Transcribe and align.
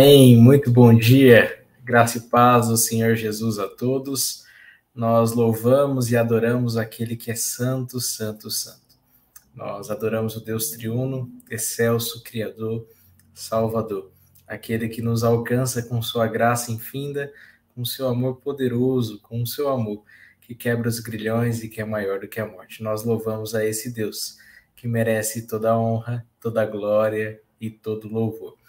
Amém. 0.00 0.34
Muito 0.34 0.70
bom 0.70 0.94
dia. 0.94 1.62
Graça 1.84 2.16
e 2.16 2.20
paz 2.22 2.68
do 2.68 2.76
Senhor 2.78 3.14
Jesus 3.16 3.58
a 3.58 3.68
todos. 3.68 4.46
Nós 4.94 5.32
louvamos 5.32 6.10
e 6.10 6.16
adoramos 6.16 6.78
aquele 6.78 7.14
que 7.14 7.30
é 7.30 7.34
santo, 7.34 8.00
santo, 8.00 8.50
santo. 8.50 8.96
Nós 9.54 9.90
adoramos 9.90 10.34
o 10.36 10.40
Deus 10.42 10.70
triuno, 10.70 11.30
excelso, 11.50 12.22
criador, 12.22 12.88
salvador, 13.34 14.10
aquele 14.48 14.88
que 14.88 15.02
nos 15.02 15.22
alcança 15.22 15.82
com 15.82 16.00
sua 16.00 16.26
graça 16.26 16.72
infinda, 16.72 17.30
com 17.74 17.84
seu 17.84 18.08
amor 18.08 18.36
poderoso, 18.36 19.20
com 19.20 19.44
seu 19.44 19.68
amor 19.68 20.02
que 20.40 20.54
quebra 20.54 20.88
os 20.88 20.98
grilhões 20.98 21.62
e 21.62 21.68
que 21.68 21.78
é 21.78 21.84
maior 21.84 22.20
do 22.20 22.26
que 22.26 22.40
a 22.40 22.46
morte. 22.46 22.82
Nós 22.82 23.04
louvamos 23.04 23.54
a 23.54 23.66
esse 23.66 23.90
Deus 23.90 24.38
que 24.74 24.88
merece 24.88 25.46
toda 25.46 25.72
a 25.72 25.78
honra, 25.78 26.26
toda 26.40 26.62
a 26.62 26.66
glória 26.66 27.38
e 27.60 27.68
todo 27.68 28.08
louvor. 28.08 28.59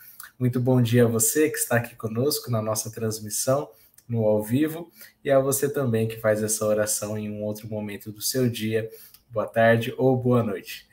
Muito 0.41 0.59
bom 0.59 0.81
dia 0.81 1.03
a 1.03 1.07
você 1.07 1.51
que 1.51 1.57
está 1.59 1.75
aqui 1.75 1.95
conosco 1.95 2.49
na 2.49 2.63
nossa 2.63 2.89
transmissão 2.89 3.69
no 4.09 4.25
ao 4.25 4.41
vivo 4.41 4.91
e 5.23 5.29
a 5.29 5.39
você 5.39 5.71
também 5.71 6.07
que 6.07 6.19
faz 6.19 6.41
essa 6.41 6.65
oração 6.65 7.15
em 7.15 7.29
um 7.29 7.43
outro 7.43 7.69
momento 7.69 8.11
do 8.11 8.23
seu 8.23 8.49
dia. 8.49 8.89
Boa 9.29 9.45
tarde 9.45 9.93
ou 9.99 10.17
boa 10.17 10.41
noite. 10.41 10.87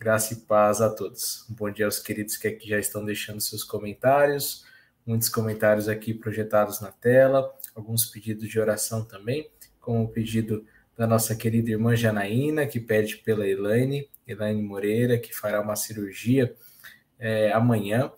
Graça 0.00 0.32
e 0.32 0.36
paz 0.38 0.80
a 0.80 0.88
todos. 0.88 1.46
Um 1.50 1.54
bom 1.54 1.70
dia 1.70 1.84
aos 1.84 1.98
queridos 1.98 2.38
que 2.38 2.48
aqui 2.48 2.66
já 2.66 2.78
estão 2.78 3.04
deixando 3.04 3.42
seus 3.42 3.62
comentários. 3.62 4.64
Muitos 5.04 5.28
comentários 5.28 5.86
aqui 5.86 6.14
projetados 6.14 6.80
na 6.80 6.90
tela, 6.90 7.54
alguns 7.74 8.06
pedidos 8.06 8.48
de 8.48 8.58
oração 8.58 9.04
também, 9.04 9.50
como 9.82 10.04
o 10.04 10.08
pedido 10.08 10.64
da 10.96 11.06
nossa 11.06 11.36
querida 11.36 11.68
irmã 11.68 11.94
Janaína, 11.94 12.66
que 12.66 12.80
pede 12.80 13.18
pela 13.18 13.46
Elaine, 13.46 14.08
Elaine 14.26 14.62
Moreira, 14.62 15.18
que 15.18 15.34
fará 15.34 15.60
uma 15.60 15.76
cirurgia 15.76 16.56
é, 17.18 17.52
amanhã 17.52 18.10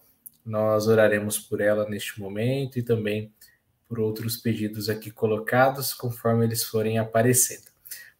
nós 0.46 0.86
oraremos 0.86 1.38
por 1.38 1.60
ela 1.60 1.88
neste 1.88 2.20
momento 2.20 2.78
e 2.78 2.82
também 2.82 3.32
por 3.88 3.98
outros 3.98 4.36
pedidos 4.36 4.88
aqui 4.88 5.10
colocados, 5.10 5.92
conforme 5.92 6.44
eles 6.44 6.62
forem 6.62 6.98
aparecendo. 6.98 7.66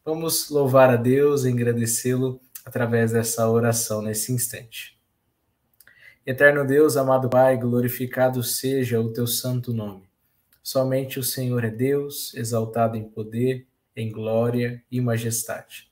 Vamos 0.03 0.49
louvar 0.49 0.89
a 0.89 0.97
Deus 0.97 1.45
e 1.45 1.49
agradecê-lo 1.49 2.39
através 2.65 3.11
dessa 3.11 3.49
oração 3.49 4.01
nesse 4.01 4.33
instante. 4.33 4.97
Eterno 6.25 6.65
Deus, 6.65 6.97
amado 6.97 7.29
Pai, 7.29 7.57
glorificado 7.57 8.43
seja 8.43 8.99
o 8.99 9.13
teu 9.13 9.25
santo 9.25 9.73
nome. 9.73 10.07
Somente 10.61 11.19
o 11.19 11.23
Senhor 11.23 11.63
é 11.63 11.69
Deus, 11.69 12.33
exaltado 12.33 12.97
em 12.97 13.07
poder, 13.07 13.65
em 13.95 14.11
glória 14.11 14.83
e 14.91 14.99
majestade. 14.99 15.89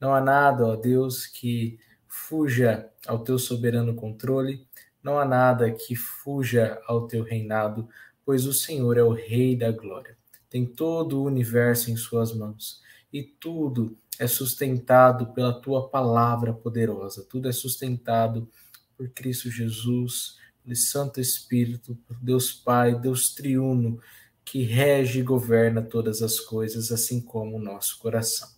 Não 0.00 0.14
há 0.14 0.20
nada, 0.20 0.64
ó 0.64 0.76
Deus, 0.76 1.26
que 1.26 1.78
fuja 2.06 2.88
ao 3.06 3.24
teu 3.24 3.38
soberano 3.38 3.94
controle 3.94 4.66
não 5.02 5.18
há 5.18 5.24
nada 5.24 5.70
que 5.70 5.96
fuja 5.96 6.80
ao 6.86 7.06
teu 7.06 7.22
reinado, 7.22 7.88
pois 8.24 8.46
o 8.46 8.52
Senhor 8.52 8.96
é 8.96 9.02
o 9.02 9.12
Rei 9.12 9.56
da 9.56 9.70
glória. 9.72 10.16
Tem 10.48 10.64
todo 10.66 11.20
o 11.20 11.24
universo 11.24 11.90
em 11.90 11.96
suas 11.96 12.32
mãos 12.34 12.80
e 13.12 13.22
tudo 13.22 13.96
é 14.18 14.26
sustentado 14.26 15.32
pela 15.32 15.52
tua 15.52 15.88
palavra 15.88 16.52
poderosa. 16.52 17.26
Tudo 17.28 17.48
é 17.48 17.52
sustentado 17.52 18.48
por 18.96 19.08
Cristo 19.10 19.50
Jesus, 19.50 20.36
pelo 20.62 20.76
Santo 20.76 21.20
Espírito, 21.20 21.96
por 22.06 22.16
Deus 22.20 22.52
Pai, 22.52 22.94
Deus 22.94 23.34
triuno, 23.34 23.98
que 24.44 24.62
rege 24.62 25.20
e 25.20 25.24
governa 25.24 25.82
todas 25.82 26.22
as 26.22 26.38
coisas, 26.38 26.92
assim 26.92 27.20
como 27.20 27.56
o 27.56 27.62
nosso 27.62 27.98
coração. 27.98 28.48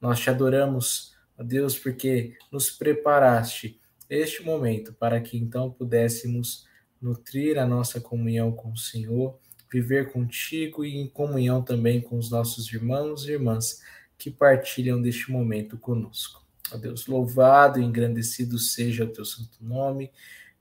Nós 0.00 0.20
te 0.20 0.30
adoramos, 0.30 1.14
ó 1.38 1.42
Deus, 1.42 1.78
porque 1.78 2.36
nos 2.50 2.70
preparaste 2.70 3.80
este 4.08 4.42
momento 4.42 4.92
para 4.92 5.20
que 5.20 5.36
então 5.36 5.70
pudéssemos 5.70 6.66
nutrir 7.00 7.58
a 7.58 7.66
nossa 7.66 8.00
comunhão 8.00 8.52
com 8.52 8.72
o 8.72 8.76
Senhor, 8.76 9.38
viver 9.70 10.12
contigo 10.12 10.84
e 10.84 10.96
em 10.96 11.08
comunhão 11.08 11.62
também 11.62 12.00
com 12.00 12.16
os 12.16 12.30
nossos 12.30 12.72
irmãos 12.72 13.26
e 13.26 13.32
irmãs 13.32 13.80
que 14.16 14.30
partilham 14.30 15.00
deste 15.00 15.30
momento 15.30 15.76
conosco. 15.76 16.44
Ó 16.72 16.76
Deus, 16.76 17.06
louvado 17.06 17.80
e 17.80 17.84
engrandecido 17.84 18.58
seja 18.58 19.04
o 19.04 19.12
teu 19.12 19.24
santo 19.24 19.58
nome, 19.60 20.10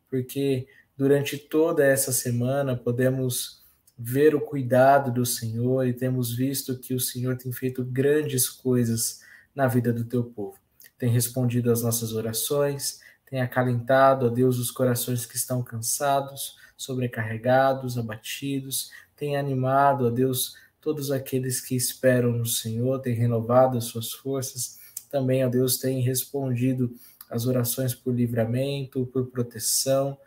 porque 0.09 0.67
durante 0.97 1.37
toda 1.37 1.85
essa 1.85 2.11
semana 2.11 2.75
podemos 2.75 3.63
ver 3.97 4.35
o 4.35 4.41
cuidado 4.41 5.11
do 5.11 5.25
Senhor 5.25 5.87
e 5.87 5.93
temos 5.93 6.35
visto 6.35 6.77
que 6.77 6.93
o 6.93 6.99
Senhor 6.99 7.37
tem 7.37 7.51
feito 7.51 7.83
grandes 7.83 8.49
coisas 8.49 9.21
na 9.53 9.67
vida 9.67 9.93
do 9.93 10.03
teu 10.03 10.23
povo. 10.23 10.57
Tem 10.97 11.09
respondido 11.09 11.71
às 11.71 11.81
nossas 11.81 12.13
orações, 12.13 12.99
tem 13.29 13.41
acalentado, 13.41 14.27
ó 14.27 14.29
Deus, 14.29 14.57
os 14.57 14.71
corações 14.71 15.25
que 15.25 15.35
estão 15.35 15.63
cansados, 15.63 16.57
sobrecarregados, 16.77 17.97
abatidos, 17.97 18.91
tem 19.15 19.37
animado, 19.37 20.07
ó 20.07 20.09
Deus, 20.09 20.55
todos 20.81 21.11
aqueles 21.11 21.59
que 21.59 21.75
esperam 21.75 22.31
no 22.31 22.45
Senhor, 22.45 22.99
tem 22.99 23.15
renovado 23.15 23.77
as 23.77 23.85
suas 23.85 24.11
forças, 24.11 24.79
também, 25.09 25.45
ó 25.45 25.49
Deus, 25.49 25.77
tem 25.77 26.01
respondido 26.01 26.93
as 27.29 27.45
orações 27.47 27.93
por 27.93 28.13
livramento, 28.13 29.05
por 29.11 29.27
proteção. 29.27 30.17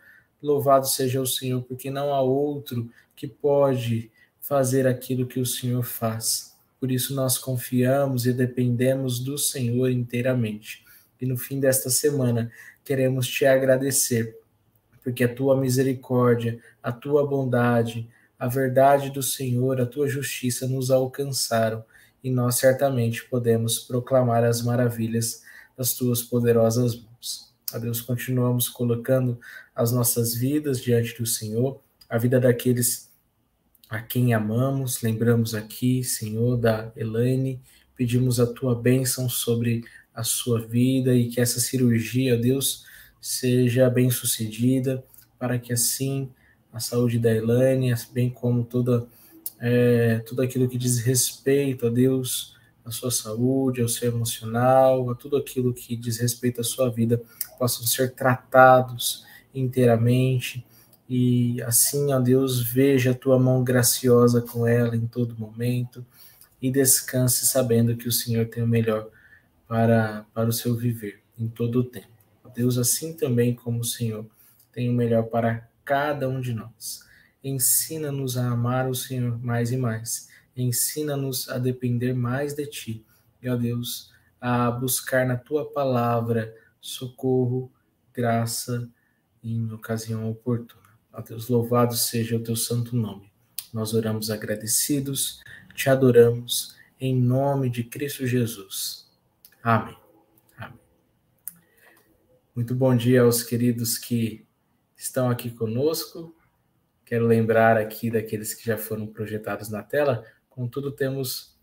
Louvado 0.41 0.87
seja 0.87 1.21
o 1.21 1.27
Senhor, 1.27 1.61
porque 1.63 1.89
não 1.89 2.13
há 2.13 2.21
outro 2.21 2.89
que 3.15 3.27
pode 3.27 4.11
fazer 4.41 4.87
aquilo 4.87 5.27
que 5.27 5.39
o 5.39 5.45
Senhor 5.45 5.83
faz. 5.83 6.55
Por 6.79 6.91
isso 6.91 7.13
nós 7.13 7.37
confiamos 7.37 8.25
e 8.25 8.33
dependemos 8.33 9.19
do 9.19 9.37
Senhor 9.37 9.89
inteiramente. 9.91 10.83
E 11.19 11.25
no 11.25 11.37
fim 11.37 11.59
desta 11.59 11.89
semana, 11.89 12.51
queremos 12.83 13.27
te 13.27 13.45
agradecer, 13.45 14.37
porque 15.03 15.23
a 15.23 15.33
tua 15.33 15.59
misericórdia, 15.59 16.59
a 16.81 16.91
tua 16.91 17.25
bondade, 17.27 18.09
a 18.37 18.47
verdade 18.47 19.09
do 19.09 19.21
Senhor, 19.21 19.81
a 19.81 19.85
tua 19.85 20.07
justiça 20.07 20.67
nos 20.67 20.89
alcançaram 20.89 21.83
e 22.23 22.29
nós 22.29 22.55
certamente 22.55 23.25
podemos 23.25 23.79
proclamar 23.79 24.43
as 24.43 24.61
maravilhas 24.61 25.43
das 25.77 25.93
tuas 25.93 26.21
poderosas 26.21 26.95
mãos. 26.95 27.53
A 27.71 27.77
Deus, 27.77 28.01
continuamos 28.01 28.67
colocando 28.67 29.39
as 29.75 29.91
nossas 29.91 30.33
vidas 30.33 30.81
diante 30.81 31.17
do 31.17 31.25
Senhor, 31.25 31.81
a 32.09 32.17
vida 32.17 32.39
daqueles 32.39 33.09
a 33.89 34.01
quem 34.01 34.33
amamos. 34.33 35.01
Lembramos 35.01 35.55
aqui, 35.55 36.03
Senhor, 36.03 36.57
da 36.57 36.91
Elaine, 36.95 37.61
pedimos 37.95 38.39
a 38.39 38.47
tua 38.47 38.75
bênção 38.75 39.27
sobre 39.29 39.83
a 40.13 40.23
sua 40.23 40.59
vida 40.59 41.15
e 41.15 41.29
que 41.29 41.39
essa 41.39 41.59
cirurgia, 41.59 42.37
Deus, 42.37 42.85
seja 43.21 43.89
bem 43.89 44.09
sucedida, 44.09 45.03
para 45.37 45.57
que 45.57 45.73
assim 45.73 46.29
a 46.71 46.79
saúde 46.79 47.17
da 47.17 47.33
Elaine, 47.33 47.93
bem 48.11 48.29
como 48.29 48.63
toda, 48.63 49.07
é, 49.59 50.19
tudo 50.19 50.41
aquilo 50.41 50.67
que 50.67 50.77
diz 50.77 50.99
respeito 50.99 51.87
a 51.87 51.89
Deus, 51.89 52.55
a 52.85 52.91
sua 52.91 53.11
saúde, 53.11 53.81
ao 53.81 53.87
seu 53.87 54.11
emocional, 54.11 55.09
a 55.09 55.15
tudo 55.15 55.37
aquilo 55.37 55.73
que 55.73 55.95
diz 55.95 56.17
respeito 56.17 56.61
à 56.61 56.63
sua 56.63 56.89
vida, 56.89 57.21
possam 57.57 57.85
ser 57.85 58.13
tratados 58.13 59.25
inteiramente. 59.53 60.65
E 61.07 61.61
assim, 61.63 62.13
ó 62.13 62.19
Deus, 62.19 62.61
veja 62.61 63.11
a 63.11 63.15
tua 63.15 63.39
mão 63.39 63.63
graciosa 63.63 64.41
com 64.41 64.67
ela 64.67 64.95
em 64.95 65.07
todo 65.07 65.37
momento 65.37 66.05
e 66.61 66.71
descanse 66.71 67.47
sabendo 67.47 67.95
que 67.95 68.07
o 68.07 68.11
Senhor 68.11 68.45
tem 68.47 68.61
o 68.61 68.67
melhor 68.67 69.09
para, 69.69 70.25
para 70.33 70.49
o 70.49 70.51
seu 70.53 70.75
viver 70.75 71.21
em 71.37 71.47
todo 71.47 71.79
o 71.79 71.83
tempo. 71.83 72.07
Deus, 72.55 72.79
assim 72.79 73.15
também 73.15 73.53
como 73.53 73.81
o 73.81 73.85
Senhor 73.85 74.25
tem 74.73 74.89
o 74.89 74.93
melhor 74.93 75.23
para 75.27 75.69
cada 75.85 76.27
um 76.27 76.41
de 76.41 76.53
nós. 76.53 77.07
Ensina-nos 77.41 78.35
a 78.35 78.49
amar 78.49 78.89
o 78.89 78.95
Senhor 78.95 79.39
mais 79.41 79.71
e 79.71 79.77
mais 79.77 80.27
Ensina-nos 80.61 81.47
a 81.47 81.57
depender 81.57 82.13
mais 82.13 82.53
de 82.53 82.65
Ti, 82.65 83.05
ó 83.47 83.55
Deus, 83.55 84.11
a 84.41 84.69
buscar 84.69 85.25
na 85.25 85.37
Tua 85.37 85.71
palavra 85.71 86.53
socorro, 86.81 87.71
graça 88.13 88.89
em 89.41 89.71
ocasião 89.71 90.29
oportuna. 90.29 90.89
Ó 91.13 91.21
Deus, 91.21 91.47
louvado 91.47 91.95
seja 91.95 92.35
o 92.35 92.43
Teu 92.43 92.57
santo 92.57 92.95
nome. 92.95 93.31
Nós 93.71 93.93
oramos 93.93 94.29
agradecidos, 94.29 95.41
te 95.73 95.89
adoramos, 95.89 96.75
em 96.99 97.15
nome 97.15 97.69
de 97.69 97.83
Cristo 97.85 98.27
Jesus. 98.27 99.08
Amém. 99.63 99.97
Amém. 100.57 100.79
Muito 102.55 102.75
bom 102.75 102.95
dia 102.95 103.21
aos 103.21 103.43
queridos 103.43 103.97
que 103.97 104.47
estão 104.95 105.29
aqui 105.29 105.51
conosco. 105.51 106.35
Quero 107.05 107.25
lembrar 107.25 107.77
aqui 107.77 108.11
daqueles 108.11 108.53
que 108.53 108.65
já 108.65 108.77
foram 108.77 109.07
projetados 109.07 109.69
na 109.69 109.81
tela, 109.81 110.25
Contudo, 110.59 110.91
temos 110.91 111.57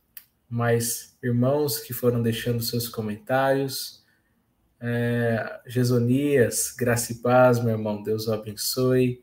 mais 0.48 1.18
irmãos 1.22 1.78
que 1.78 1.92
foram 1.92 2.22
deixando 2.22 2.62
seus 2.62 2.88
comentários. 2.88 4.02
É, 4.80 5.60
graça 6.78 7.12
e 7.12 7.16
paz, 7.16 7.62
meu 7.62 7.72
irmão, 7.72 8.02
Deus 8.02 8.26
o 8.26 8.32
abençoe. 8.32 9.22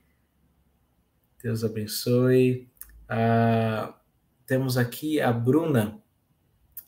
Deus 1.41 1.63
abençoe. 1.63 2.69
Ah, 3.09 3.99
temos 4.45 4.77
aqui 4.77 5.19
a 5.19 5.33
Bruna, 5.33 6.02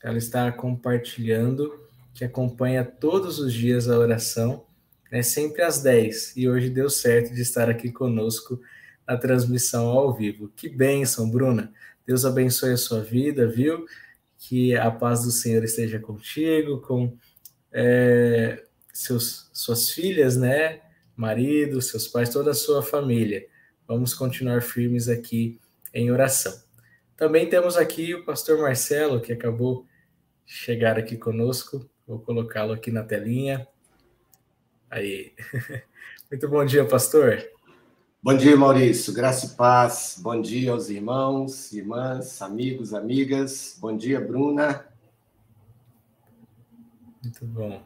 ela 0.05 0.19
está 0.19 0.51
compartilhando, 0.51 1.79
que 2.13 2.23
acompanha 2.23 2.85
todos 2.85 3.39
os 3.39 3.51
dias 3.51 3.89
a 3.89 3.97
oração, 3.97 4.63
é 5.11 5.23
sempre 5.23 5.63
às 5.63 5.81
10, 5.81 6.37
e 6.37 6.47
hoje 6.47 6.69
deu 6.69 6.91
certo 6.91 7.33
de 7.33 7.41
estar 7.41 7.71
aqui 7.71 7.91
conosco 7.91 8.61
na 9.07 9.17
transmissão 9.17 9.87
ao 9.87 10.13
vivo. 10.13 10.51
Que 10.55 10.69
bênção, 10.69 11.27
Bruna! 11.27 11.73
Deus 12.05 12.23
abençoe 12.23 12.73
a 12.73 12.77
sua 12.77 13.01
vida, 13.01 13.47
viu? 13.47 13.83
Que 14.37 14.75
a 14.75 14.91
paz 14.91 15.23
do 15.23 15.31
Senhor 15.31 15.63
esteja 15.63 15.97
contigo, 15.97 16.81
com 16.81 17.17
é, 17.73 18.63
seus, 18.93 19.49
suas 19.51 19.89
filhas, 19.89 20.37
né? 20.37 20.81
Marido, 21.17 21.81
seus 21.81 22.07
pais, 22.07 22.29
toda 22.29 22.51
a 22.51 22.55
sua 22.55 22.83
família. 22.83 23.43
Vamos 23.87 24.13
continuar 24.13 24.61
firmes 24.61 25.09
aqui 25.09 25.59
em 25.91 26.11
oração. 26.11 26.53
Também 27.17 27.49
temos 27.49 27.75
aqui 27.75 28.13
o 28.13 28.23
pastor 28.23 28.59
Marcelo, 28.59 29.19
que 29.19 29.33
acabou 29.33 29.87
chegar 30.45 30.97
aqui 30.97 31.17
conosco. 31.17 31.89
Vou 32.07 32.19
colocá-lo 32.19 32.73
aqui 32.73 32.91
na 32.91 33.03
telinha. 33.03 33.67
Aí. 34.89 35.33
Muito 36.29 36.47
bom 36.47 36.65
dia, 36.65 36.85
pastor. 36.85 37.43
Bom 38.21 38.35
dia, 38.35 38.55
Maurício. 38.55 39.13
Graça 39.13 39.45
e 39.45 39.49
paz. 39.49 40.19
Bom 40.21 40.41
dia 40.41 40.71
aos 40.71 40.89
irmãos, 40.89 41.71
irmãs, 41.71 42.41
amigos, 42.41 42.93
amigas. 42.93 43.77
Bom 43.79 43.95
dia, 43.95 44.19
Bruna. 44.19 44.87
Muito 47.23 47.45
bom. 47.45 47.83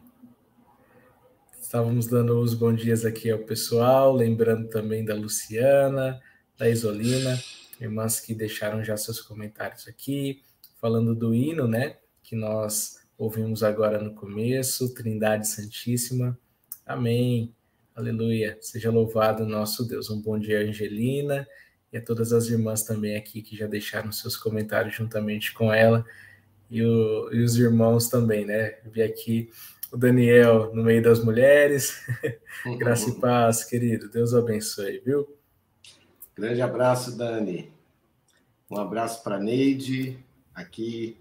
Estávamos 1.60 2.06
dando 2.08 2.40
os 2.40 2.52
bons 2.52 2.80
dias 2.80 3.04
aqui 3.04 3.30
ao 3.30 3.38
pessoal, 3.38 4.12
lembrando 4.12 4.68
também 4.68 5.04
da 5.04 5.14
Luciana, 5.14 6.20
da 6.58 6.68
Isolina, 6.68 7.40
irmãs 7.80 8.18
que 8.18 8.34
deixaram 8.34 8.82
já 8.82 8.96
seus 8.96 9.20
comentários 9.20 9.86
aqui, 9.86 10.42
falando 10.80 11.14
do 11.14 11.32
hino, 11.32 11.68
né, 11.68 11.98
que 12.30 12.36
nós 12.36 13.00
ouvimos 13.18 13.64
agora 13.64 14.00
no 14.00 14.14
começo, 14.14 14.94
Trindade 14.94 15.48
Santíssima. 15.48 16.38
Amém. 16.86 17.52
Aleluia. 17.92 18.56
Seja 18.60 18.88
louvado 18.88 19.44
nosso 19.44 19.84
Deus. 19.84 20.08
Um 20.10 20.22
bom 20.22 20.38
dia, 20.38 20.60
Angelina, 20.60 21.44
e 21.92 21.98
a 21.98 22.00
todas 22.00 22.32
as 22.32 22.46
irmãs 22.46 22.84
também 22.84 23.16
aqui 23.16 23.42
que 23.42 23.56
já 23.56 23.66
deixaram 23.66 24.12
seus 24.12 24.36
comentários 24.36 24.94
juntamente 24.94 25.52
com 25.52 25.74
ela, 25.74 26.06
e, 26.70 26.84
o, 26.84 27.32
e 27.32 27.42
os 27.42 27.56
irmãos 27.56 28.08
também, 28.08 28.44
né? 28.44 28.78
Vi 28.84 29.02
aqui 29.02 29.50
o 29.90 29.96
Daniel 29.96 30.72
no 30.72 30.84
meio 30.84 31.02
das 31.02 31.24
mulheres. 31.24 32.00
Uhum. 32.64 32.78
Graça 32.78 33.10
e 33.10 33.18
paz, 33.18 33.64
querido. 33.64 34.08
Deus 34.08 34.34
abençoe, 34.34 35.02
viu? 35.04 35.36
Grande 36.36 36.62
abraço, 36.62 37.18
Dani. 37.18 37.72
Um 38.70 38.76
abraço 38.78 39.20
para 39.24 39.36
Neide, 39.36 40.16
aqui 40.54 41.19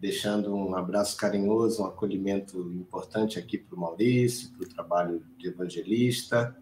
deixando 0.00 0.54
um 0.54 0.74
abraço 0.74 1.16
carinhoso, 1.16 1.82
um 1.82 1.86
acolhimento 1.86 2.58
importante 2.72 3.38
aqui 3.38 3.58
para 3.58 3.76
o 3.76 3.80
Maurício, 3.80 4.48
para 4.52 4.66
o 4.66 4.68
trabalho 4.68 5.22
de 5.36 5.48
evangelista. 5.48 6.56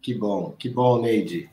Que 0.00 0.14
bom, 0.14 0.52
que 0.52 0.70
bom, 0.70 1.02
Neide. 1.02 1.50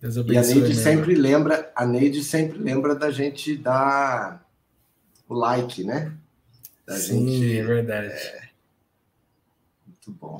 Deus 0.00 0.18
abençoe, 0.18 0.34
e 0.34 0.38
a 0.38 0.42
Neide 0.42 0.74
sempre 0.74 1.14
lembra, 1.14 1.72
a 1.76 1.86
Neide 1.86 2.24
sempre 2.24 2.58
lembra 2.58 2.94
da 2.94 3.10
gente 3.12 3.56
dar 3.56 4.44
o 5.28 5.34
like, 5.34 5.84
né? 5.84 6.12
Da 6.84 6.96
Sim, 6.96 7.28
gente, 7.28 7.58
é 7.58 7.62
verdade. 7.62 8.08
É... 8.08 8.48
Muito 9.86 10.10
bom. 10.10 10.36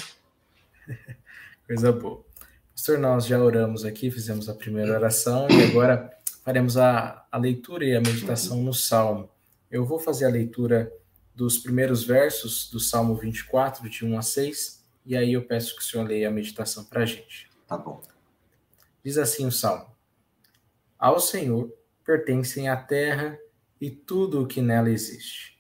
Coisa 1.66 1.92
boa. 1.92 2.25
Pastor, 2.73 2.99
nós 2.99 3.25
já 3.25 3.42
oramos 3.42 3.84
aqui, 3.84 4.11
fizemos 4.11 4.49
a 4.49 4.54
primeira 4.54 4.92
oração 4.92 5.46
e 5.49 5.62
agora 5.62 6.12
faremos 6.44 6.76
a, 6.76 7.25
a 7.30 7.38
leitura 7.38 7.84
e 7.84 7.94
a 7.94 8.00
meditação 8.00 8.62
no 8.62 8.75
Salmo. 8.75 9.30
Eu 9.75 9.85
vou 9.85 9.99
fazer 9.99 10.26
a 10.26 10.28
leitura 10.28 10.88
dos 11.35 11.59
primeiros 11.59 12.04
versos 12.04 12.71
do 12.71 12.78
Salmo 12.78 13.16
24, 13.16 13.90
de 13.90 14.04
1 14.04 14.16
a 14.16 14.23
6, 14.23 14.85
e 15.04 15.16
aí 15.16 15.33
eu 15.33 15.45
peço 15.45 15.75
que 15.75 15.83
o 15.83 15.85
senhor 15.85 16.07
leia 16.07 16.28
a 16.28 16.31
meditação 16.31 16.85
para 16.85 17.02
a 17.02 17.04
gente. 17.04 17.50
Tá 17.66 17.76
bom. 17.76 18.00
Diz 19.04 19.19
assim 19.19 19.45
o 19.45 19.50
Salmo: 19.50 19.93
Ao 20.97 21.19
Senhor 21.19 21.76
pertencem 22.04 22.69
a 22.69 22.76
terra 22.76 23.37
e 23.81 23.90
tudo 23.90 24.45
o 24.45 24.47
que 24.47 24.62
nela 24.62 24.88
existe, 24.88 25.59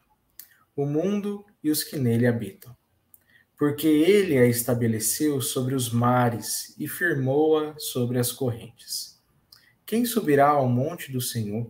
o 0.76 0.86
mundo 0.86 1.44
e 1.60 1.68
os 1.68 1.82
que 1.82 1.96
nele 1.96 2.28
habitam. 2.28 2.72
Porque 3.58 3.88
ele 3.88 4.38
a 4.38 4.46
estabeleceu 4.46 5.40
sobre 5.40 5.74
os 5.74 5.90
mares 5.90 6.72
e 6.78 6.86
firmou-a 6.86 7.76
sobre 7.80 8.20
as 8.20 8.30
correntes. 8.30 9.20
Quem 9.84 10.04
subirá 10.04 10.50
ao 10.50 10.68
monte 10.68 11.10
do 11.10 11.20
Senhor? 11.20 11.68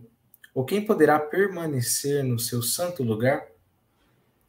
Ou 0.55 0.63
quem 0.63 0.85
poderá 0.85 1.19
permanecer 1.19 2.23
no 2.23 2.39
seu 2.39 2.61
santo 2.61 3.03
lugar? 3.03 3.45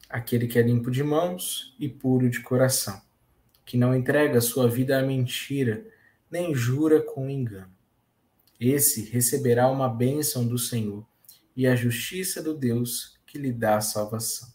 Aquele 0.09 0.47
que 0.47 0.57
é 0.57 0.61
limpo 0.61 0.89
de 0.89 1.03
mãos 1.03 1.75
e 1.77 1.89
puro 1.89 2.29
de 2.29 2.39
coração, 2.39 3.01
que 3.65 3.77
não 3.77 3.93
entrega 3.93 4.39
sua 4.39 4.69
vida 4.69 4.97
à 4.97 5.03
mentira, 5.03 5.85
nem 6.31 6.55
jura 6.55 7.01
com 7.01 7.29
engano. 7.29 7.75
Esse 8.57 9.03
receberá 9.09 9.69
uma 9.69 9.89
bênção 9.89 10.47
do 10.47 10.57
Senhor 10.57 11.05
e 11.53 11.67
a 11.67 11.75
justiça 11.75 12.41
do 12.41 12.57
Deus 12.57 13.19
que 13.27 13.37
lhe 13.37 13.51
dá 13.51 13.75
a 13.75 13.81
salvação. 13.81 14.47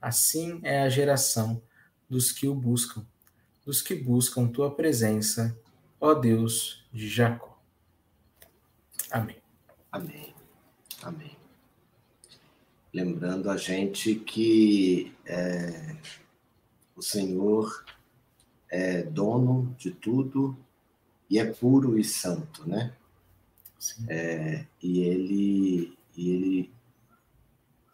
Assim 0.00 0.60
é 0.62 0.82
a 0.82 0.88
geração 0.88 1.60
dos 2.08 2.30
que 2.30 2.46
o 2.46 2.54
buscam, 2.54 3.04
dos 3.64 3.82
que 3.82 3.96
buscam 3.96 4.46
tua 4.46 4.72
presença, 4.72 5.58
ó 6.00 6.14
Deus 6.14 6.86
de 6.92 7.08
Jacó. 7.08 7.60
Amém. 9.10 9.42
Amém. 9.90 10.25
Amém. 11.06 11.36
Lembrando 12.92 13.48
a 13.48 13.56
gente 13.56 14.16
que 14.16 15.14
é, 15.24 15.94
o 16.96 17.00
Senhor 17.00 17.84
é 18.68 19.04
dono 19.04 19.72
de 19.78 19.92
tudo 19.92 20.58
e 21.30 21.38
é 21.38 21.44
puro 21.44 21.96
e 21.96 22.02
santo, 22.02 22.68
né? 22.68 22.92
É, 24.08 24.64
e 24.82 25.02
ele, 25.02 25.96
e 26.16 26.30
ele 26.32 26.70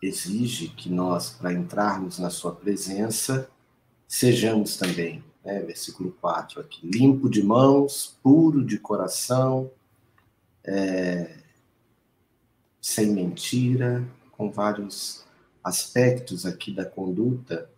exige 0.00 0.68
que 0.68 0.88
nós, 0.88 1.28
para 1.28 1.52
entrarmos 1.52 2.18
na 2.18 2.30
sua 2.30 2.54
presença, 2.54 3.50
sejamos 4.08 4.78
também, 4.78 5.22
né? 5.44 5.60
versículo 5.60 6.12
4 6.12 6.62
aqui, 6.62 6.80
limpo 6.86 7.28
de 7.28 7.42
mãos, 7.42 8.18
puro 8.22 8.64
de 8.64 8.78
coração, 8.78 9.70
é, 10.64 11.41
sem 12.82 13.12
mentira, 13.12 14.04
com 14.32 14.50
vários 14.50 15.24
aspectos 15.62 16.44
aqui 16.44 16.72
da 16.72 16.84
conduta 16.84 17.70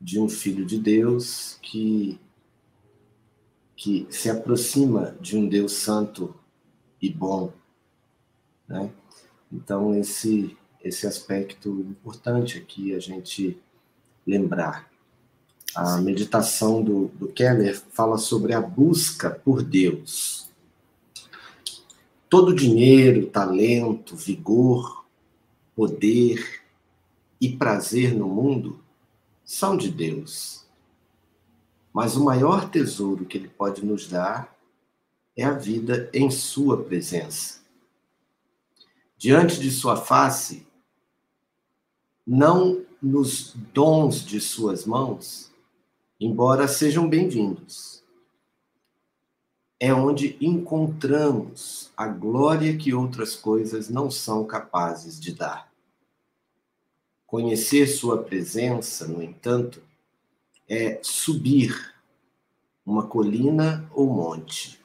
de 0.00 0.18
um 0.18 0.28
filho 0.28 0.64
de 0.64 0.78
Deus 0.78 1.58
que 1.60 2.18
que 3.76 4.08
se 4.10 4.28
aproxima 4.28 5.16
de 5.20 5.36
um 5.36 5.48
Deus 5.48 5.72
santo 5.72 6.34
e 7.00 7.08
bom, 7.08 7.52
né? 8.66 8.90
Então 9.52 9.94
esse 9.94 10.56
esse 10.82 11.06
aspecto 11.06 11.68
importante 11.80 12.56
aqui 12.58 12.94
a 12.94 12.98
gente 12.98 13.60
lembrar. 14.26 14.88
A 15.74 15.98
meditação 15.98 16.82
do, 16.82 17.08
do 17.08 17.28
Keller 17.28 17.80
fala 17.90 18.16
sobre 18.16 18.54
a 18.54 18.60
busca 18.60 19.30
por 19.30 19.62
Deus. 19.62 20.47
Todo 22.28 22.54
dinheiro, 22.54 23.26
talento, 23.26 24.14
vigor, 24.14 25.06
poder 25.74 26.62
e 27.40 27.56
prazer 27.56 28.14
no 28.14 28.28
mundo 28.28 28.80
são 29.44 29.76
de 29.76 29.90
Deus. 29.90 30.66
Mas 31.92 32.16
o 32.16 32.24
maior 32.24 32.68
tesouro 32.68 33.24
que 33.24 33.38
Ele 33.38 33.48
pode 33.48 33.84
nos 33.84 34.06
dar 34.06 34.54
é 35.34 35.42
a 35.42 35.52
vida 35.52 36.10
em 36.12 36.30
Sua 36.30 36.82
presença. 36.82 37.60
Diante 39.16 39.58
de 39.58 39.70
Sua 39.70 39.96
face, 39.96 40.66
não 42.26 42.84
nos 43.00 43.54
dons 43.72 44.22
de 44.22 44.38
Suas 44.38 44.84
mãos, 44.84 45.50
embora 46.20 46.68
sejam 46.68 47.08
bem-vindos. 47.08 47.97
É 49.80 49.94
onde 49.94 50.36
encontramos 50.40 51.90
a 51.96 52.06
glória 52.08 52.76
que 52.76 52.92
outras 52.92 53.36
coisas 53.36 53.88
não 53.88 54.10
são 54.10 54.44
capazes 54.44 55.20
de 55.20 55.32
dar. 55.32 55.70
Conhecer 57.26 57.86
Sua 57.86 58.22
presença, 58.22 59.06
no 59.06 59.22
entanto, 59.22 59.82
é 60.68 60.98
subir 61.02 61.94
uma 62.84 63.06
colina 63.06 63.88
ou 63.94 64.06
monte, 64.06 64.80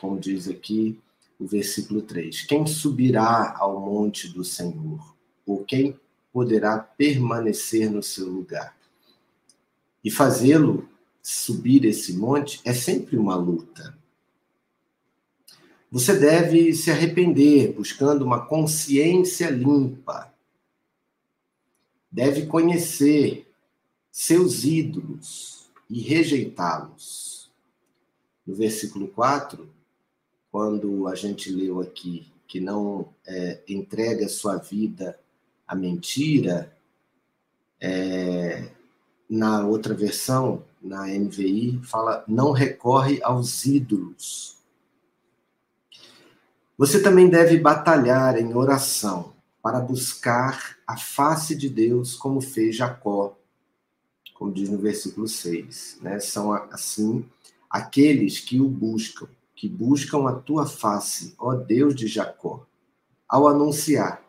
como 0.00 0.20
diz 0.20 0.46
aqui 0.46 1.00
o 1.38 1.46
versículo 1.46 2.02
3. 2.02 2.42
Quem 2.42 2.66
subirá 2.66 3.54
ao 3.58 3.80
monte 3.80 4.28
do 4.28 4.44
Senhor? 4.44 5.14
Ou 5.44 5.64
quem 5.64 5.98
poderá 6.32 6.78
permanecer 6.78 7.90
no 7.90 8.02
seu 8.02 8.28
lugar? 8.28 8.76
E 10.04 10.10
fazê-lo 10.10 10.88
subir 11.22 11.84
esse 11.84 12.12
monte 12.12 12.60
é 12.64 12.72
sempre 12.72 13.16
uma 13.16 13.36
luta. 13.36 13.96
Você 15.96 16.14
deve 16.14 16.74
se 16.74 16.90
arrepender 16.90 17.72
buscando 17.72 18.22
uma 18.22 18.44
consciência 18.44 19.48
limpa. 19.48 20.30
Deve 22.12 22.44
conhecer 22.44 23.50
seus 24.12 24.64
ídolos 24.64 25.70
e 25.88 26.02
rejeitá-los. 26.02 27.50
No 28.46 28.54
versículo 28.54 29.08
4, 29.08 29.66
quando 30.52 31.08
a 31.08 31.14
gente 31.14 31.50
leu 31.50 31.80
aqui 31.80 32.30
que 32.46 32.60
não 32.60 33.08
é, 33.26 33.62
entrega 33.66 34.28
sua 34.28 34.58
vida 34.58 35.18
à 35.66 35.74
mentira, 35.74 36.76
é, 37.80 38.68
na 39.30 39.66
outra 39.66 39.94
versão, 39.94 40.62
na 40.78 41.06
NVI, 41.06 41.80
fala 41.84 42.22
não 42.28 42.52
recorre 42.52 43.18
aos 43.22 43.64
ídolos. 43.64 44.55
Você 46.78 47.02
também 47.02 47.28
deve 47.28 47.58
batalhar 47.58 48.38
em 48.38 48.54
oração 48.54 49.32
para 49.62 49.80
buscar 49.80 50.76
a 50.86 50.96
face 50.96 51.56
de 51.56 51.68
Deus, 51.68 52.14
como 52.14 52.40
fez 52.40 52.76
Jacó 52.76 53.36
como 54.38 54.52
diz 54.52 54.68
no 54.68 54.78
versículo 54.78 55.26
6. 55.26 55.98
Né? 56.02 56.20
São, 56.20 56.52
assim, 56.52 57.24
aqueles 57.68 58.38
que 58.38 58.60
o 58.60 58.68
buscam, 58.68 59.26
que 59.54 59.68
buscam 59.68 60.28
a 60.28 60.32
tua 60.32 60.66
face, 60.66 61.34
ó 61.38 61.54
Deus 61.54 61.94
de 61.94 62.06
Jacó, 62.06 62.64
ao 63.28 63.48
anunciar: 63.48 64.22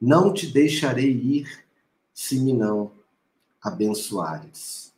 Não 0.00 0.32
te 0.32 0.46
deixarei 0.46 1.10
ir, 1.10 1.64
se 2.12 2.40
me 2.40 2.52
não 2.52 2.90
abençoares. 3.62 4.92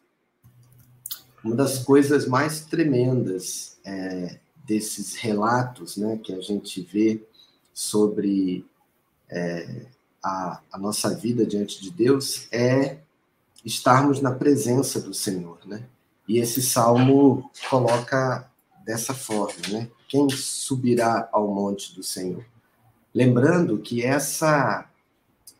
Uma 1.45 1.55
das 1.55 1.79
coisas 1.79 2.27
mais 2.27 2.65
tremendas 2.65 3.79
é, 3.85 4.41
desses 4.67 5.15
relatos 5.15 5.97
né, 5.97 6.19
que 6.23 6.35
a 6.35 6.41
gente 6.41 6.81
vê 6.83 7.23
sobre 7.73 8.67
é, 9.31 9.87
a, 10.23 10.61
a 10.73 10.79
nossa 10.79 11.15
vida 11.15 11.47
diante 11.47 11.81
de 11.81 11.91
Deus 11.91 12.49
é 12.51 12.99
estarmos 13.65 14.21
na 14.21 14.33
presença 14.33 15.01
do 15.01 15.13
Senhor, 15.13 15.59
né? 15.67 15.85
E 16.29 16.39
esse 16.39 16.63
salmo 16.63 17.51
coloca 17.69 18.51
dessa 18.85 19.15
forma, 19.15 19.61
né? 19.69 19.91
Quem 20.09 20.29
subirá 20.31 21.29
ao 21.33 21.49
monte 21.49 21.95
do 21.95 22.03
Senhor? 22.03 22.45
Lembrando 23.15 23.79
que 23.79 24.05
essa 24.05 24.89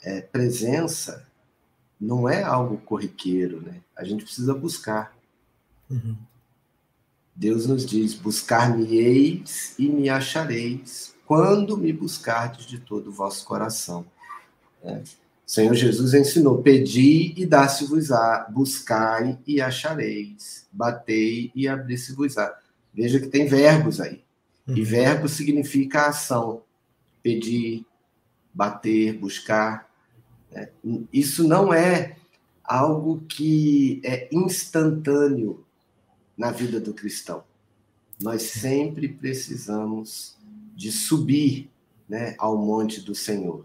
é, 0.03 0.21
presença 0.21 1.27
não 2.01 2.29
é 2.29 2.43
algo 2.43 2.79
corriqueiro, 2.79 3.61
né? 3.61 3.81
A 3.97 4.05
gente 4.05 4.25
precisa 4.25 4.55
buscar. 4.55 5.17
Uhum. 5.91 6.17
Deus 7.37 7.67
nos 7.67 7.85
diz: 7.85 8.15
buscar-me-eis 8.15 9.75
e 9.79 9.89
me 9.89 10.09
achareis, 10.09 11.15
quando 11.27 11.77
me 11.77 11.93
buscardes 11.93 12.65
de 12.67 12.81
todo 12.81 13.09
o 13.09 13.13
vosso 13.13 13.45
coração. 13.45 14.07
É. 14.83 15.03
Senhor 15.47 15.75
Jesus 15.75 16.15
ensinou: 16.15 16.63
pedi 16.63 17.35
e 17.37 17.45
dá-se-vos-á, 17.45 18.47
buscai 18.51 19.39
e 19.47 19.61
achareis, 19.61 20.67
batei 20.73 21.53
e 21.55 21.69
abri-se-vos-á. 21.69 22.59
Veja 22.93 23.21
que 23.21 23.29
tem 23.29 23.47
verbos 23.47 24.01
aí. 24.01 24.25
E 24.67 24.81
uhum. 24.81 24.87
verbo 24.87 25.29
significa 25.29 26.07
ação. 26.07 26.63
Pedir, 27.23 27.85
bater, 28.53 29.19
buscar. 29.19 29.89
É, 30.51 30.71
isso 31.13 31.47
não 31.47 31.75
é 31.75 32.17
algo 32.65 33.23
que 33.29 34.01
é 34.03 34.29
instantâneo 34.33 35.66
na 36.37 36.51
vida 36.51 36.81
do 36.81 36.93
cristão. 36.93 37.43
Nós 38.21 38.43
sempre 38.43 39.09
precisamos 39.09 40.37
de 40.75 40.93
subir 40.93 41.71
né, 42.09 42.35
ao 42.39 42.57
monte 42.57 43.01
do 43.01 43.15
Senhor. 43.15 43.65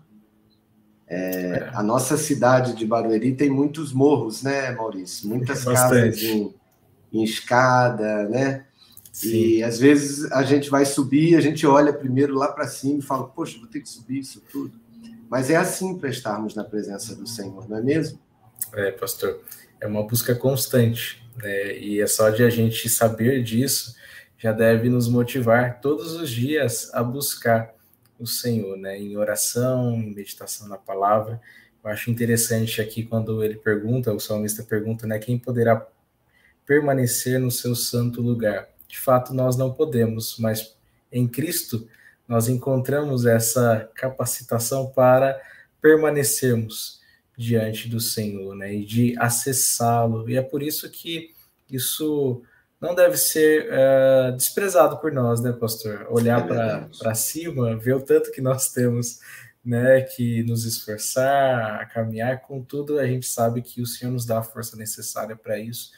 É, 1.07 1.69
a 1.73 1.83
nossa 1.83 2.17
cidade 2.17 2.73
de 2.73 2.85
Barueri 2.85 3.35
tem 3.35 3.49
muitos 3.49 3.91
morros, 3.91 4.43
né, 4.43 4.71
Maurício? 4.71 5.27
Muitas 5.27 5.65
casas 5.65 6.21
em, 6.23 6.53
em, 7.11 7.23
escada, 7.23 8.29
né? 8.29 8.65
Sim. 9.11 9.35
E 9.35 9.63
às 9.63 9.77
vezes 9.77 10.31
a 10.31 10.41
gente 10.43 10.69
vai 10.69 10.85
subir, 10.85 11.35
a 11.35 11.41
gente 11.41 11.67
olha 11.67 11.91
primeiro 11.91 12.33
lá 12.33 12.47
para 12.49 12.65
cima 12.65 12.99
e 12.99 13.01
fala, 13.01 13.27
poxa, 13.27 13.59
vou 13.59 13.67
ter 13.67 13.81
que 13.81 13.89
subir 13.89 14.19
isso 14.19 14.41
tudo. 14.49 14.71
Mas 15.29 15.49
é 15.49 15.57
assim 15.57 15.97
para 15.97 16.09
estarmos 16.09 16.55
na 16.55 16.63
presença 16.63 17.13
do 17.13 17.27
Senhor, 17.27 17.67
não 17.69 17.77
é 17.77 17.81
mesmo? 17.81 18.17
É, 18.73 18.91
pastor. 18.91 19.41
É 19.81 19.87
uma 19.87 20.03
busca 20.03 20.33
constante, 20.33 21.20
né? 21.35 21.77
E 21.77 22.01
é 22.01 22.07
só 22.07 22.29
de 22.29 22.43
a 22.43 22.49
gente 22.49 22.89
saber 22.89 23.43
disso 23.43 23.95
já 24.37 24.51
deve 24.51 24.89
nos 24.89 25.07
motivar 25.07 25.79
todos 25.81 26.13
os 26.13 26.31
dias 26.31 26.89
a 26.95 27.03
buscar 27.03 27.75
o 28.17 28.25
Senhor, 28.25 28.75
né? 28.75 28.97
Em 28.97 29.15
oração, 29.15 29.93
em 29.93 30.15
meditação 30.15 30.67
na 30.67 30.77
palavra. 30.77 31.39
Eu 31.83 31.91
acho 31.91 32.09
interessante 32.09 32.81
aqui 32.81 33.03
quando 33.03 33.43
ele 33.43 33.55
pergunta, 33.55 34.11
o 34.11 34.19
salmista 34.19 34.63
pergunta, 34.63 35.05
né? 35.05 35.19
Quem 35.19 35.37
poderá 35.37 35.85
permanecer 36.65 37.39
no 37.39 37.51
seu 37.51 37.75
santo 37.75 38.19
lugar? 38.19 38.67
De 38.87 38.99
fato, 38.99 39.31
nós 39.31 39.55
não 39.55 39.71
podemos, 39.71 40.37
mas 40.39 40.75
em 41.11 41.27
Cristo 41.27 41.87
nós 42.27 42.47
encontramos 42.47 43.27
essa 43.27 43.89
capacitação 43.93 44.87
para 44.87 45.39
permanecermos 45.79 47.00
diante 47.37 47.89
do 47.89 47.99
Senhor, 47.99 48.55
né? 48.55 48.73
E 48.73 48.85
de 48.85 49.15
acessá-lo. 49.17 50.29
E 50.29 50.37
é 50.37 50.41
por 50.41 50.61
isso 50.61 50.89
que 50.89 51.33
isso 51.69 52.43
não 52.79 52.95
deve 52.95 53.15
ser 53.15 53.69
uh, 53.69 54.35
desprezado 54.35 54.97
por 54.97 55.11
nós, 55.11 55.39
né, 55.39 55.51
pastor? 55.51 56.07
Olhar 56.09 56.43
é 56.51 56.87
para 56.97 57.13
cima, 57.13 57.77
ver 57.77 57.95
o 57.95 58.01
tanto 58.01 58.31
que 58.31 58.41
nós 58.41 58.71
temos, 58.73 59.19
né, 59.63 60.01
que 60.01 60.41
nos 60.43 60.65
esforçar, 60.65 61.79
a 61.79 61.85
caminhar, 61.85 62.41
contudo, 62.41 62.97
a 62.97 63.05
gente 63.05 63.27
sabe 63.27 63.61
que 63.61 63.81
o 63.81 63.85
Senhor 63.85 64.11
nos 64.11 64.25
dá 64.25 64.39
a 64.39 64.43
força 64.43 64.75
necessária 64.75 65.35
para 65.35 65.59
isso, 65.59 65.91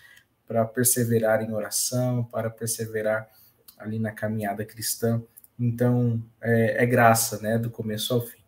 para 0.45 0.65
perseverar 0.65 1.41
em 1.41 1.53
oração, 1.53 2.25
para 2.25 2.49
perseverar 2.49 3.29
ali 3.77 3.97
na 3.97 4.11
caminhada 4.11 4.65
cristã. 4.65 5.23
Então, 5.57 6.21
é, 6.41 6.83
é 6.83 6.85
graça, 6.85 7.39
né, 7.41 7.57
do 7.57 7.69
começo 7.69 8.13
ao 8.13 8.21
fim. 8.21 8.43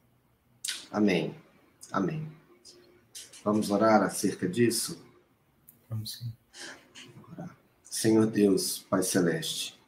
Amém. 0.91 1.33
Amém. 1.89 2.34
Vamos 3.45 3.69
orar 3.69 4.01
acerca 4.01 4.49
disso? 4.49 4.99
Vamos 5.87 6.13
sim. 6.13 6.33
Senhor 7.83 8.25
Deus, 8.25 8.79
Pai 8.89 9.03
Celeste, 9.03 9.79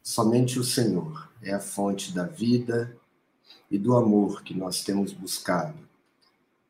somente 0.00 0.60
o 0.60 0.64
Senhor 0.64 1.28
é 1.42 1.52
a 1.52 1.58
fonte 1.58 2.14
da 2.14 2.22
vida 2.22 2.96
e 3.68 3.76
do 3.76 3.96
amor 3.96 4.44
que 4.44 4.54
nós 4.54 4.84
temos 4.84 5.12
buscado 5.12 5.74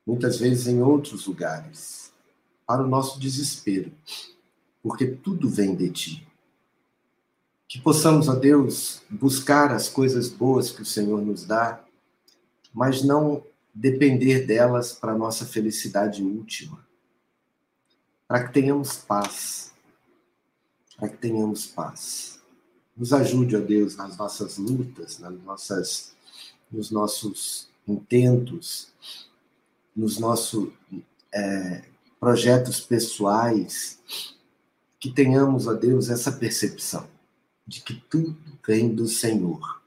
muitas 0.07 0.39
vezes 0.39 0.67
em 0.67 0.81
outros 0.81 1.27
lugares, 1.27 2.11
para 2.67 2.83
o 2.83 2.89
nosso 2.89 3.21
desespero, 3.21 3.93
porque 4.83 5.07
tudo 5.09 5.51
vem 5.51 5.77
de 5.77 5.91
ti. 5.91 6.29
Que 7.69 7.79
possamos, 7.79 8.29
ó 8.31 8.35
Deus, 8.35 9.03
buscar 9.11 9.71
as 9.71 9.91
coisas 9.91 10.31
boas 10.31 10.71
que 10.71 10.81
o 10.81 10.87
Senhor 10.87 11.21
nos 11.21 11.45
dá, 11.45 11.85
mas 12.73 13.03
não 13.03 13.45
depender 13.79 14.45
delas 14.45 14.93
para 14.93 15.17
nossa 15.17 15.47
felicidade 15.47 16.23
última. 16.23 16.85
Para 18.27 18.45
que 18.45 18.53
tenhamos 18.53 18.97
paz. 18.97 19.73
Para 20.97 21.09
que 21.09 21.17
tenhamos 21.17 21.67
paz. 21.67 22.41
Nos 22.97 23.13
ajude, 23.13 23.57
ó 23.57 23.61
Deus, 23.61 23.97
nas 23.97 24.17
nossas 24.17 24.59
lutas, 24.59 25.21
nas 25.21 25.33
nossas, 25.45 26.13
nos 26.71 26.91
nossos 26.91 27.69
intentos, 27.87 28.89
nos 29.95 30.19
nossos 30.19 30.73
é, 31.33 31.85
projetos 32.19 32.81
pessoais, 32.81 34.01
que 34.99 35.13
tenhamos, 35.13 35.69
ó 35.69 35.75
Deus, 35.75 36.11
essa 36.11 36.33
percepção 36.33 37.09
de 37.65 37.81
que 37.81 37.95
tudo 37.95 38.37
vem 38.67 38.93
do 38.93 39.07
Senhor. 39.07 39.81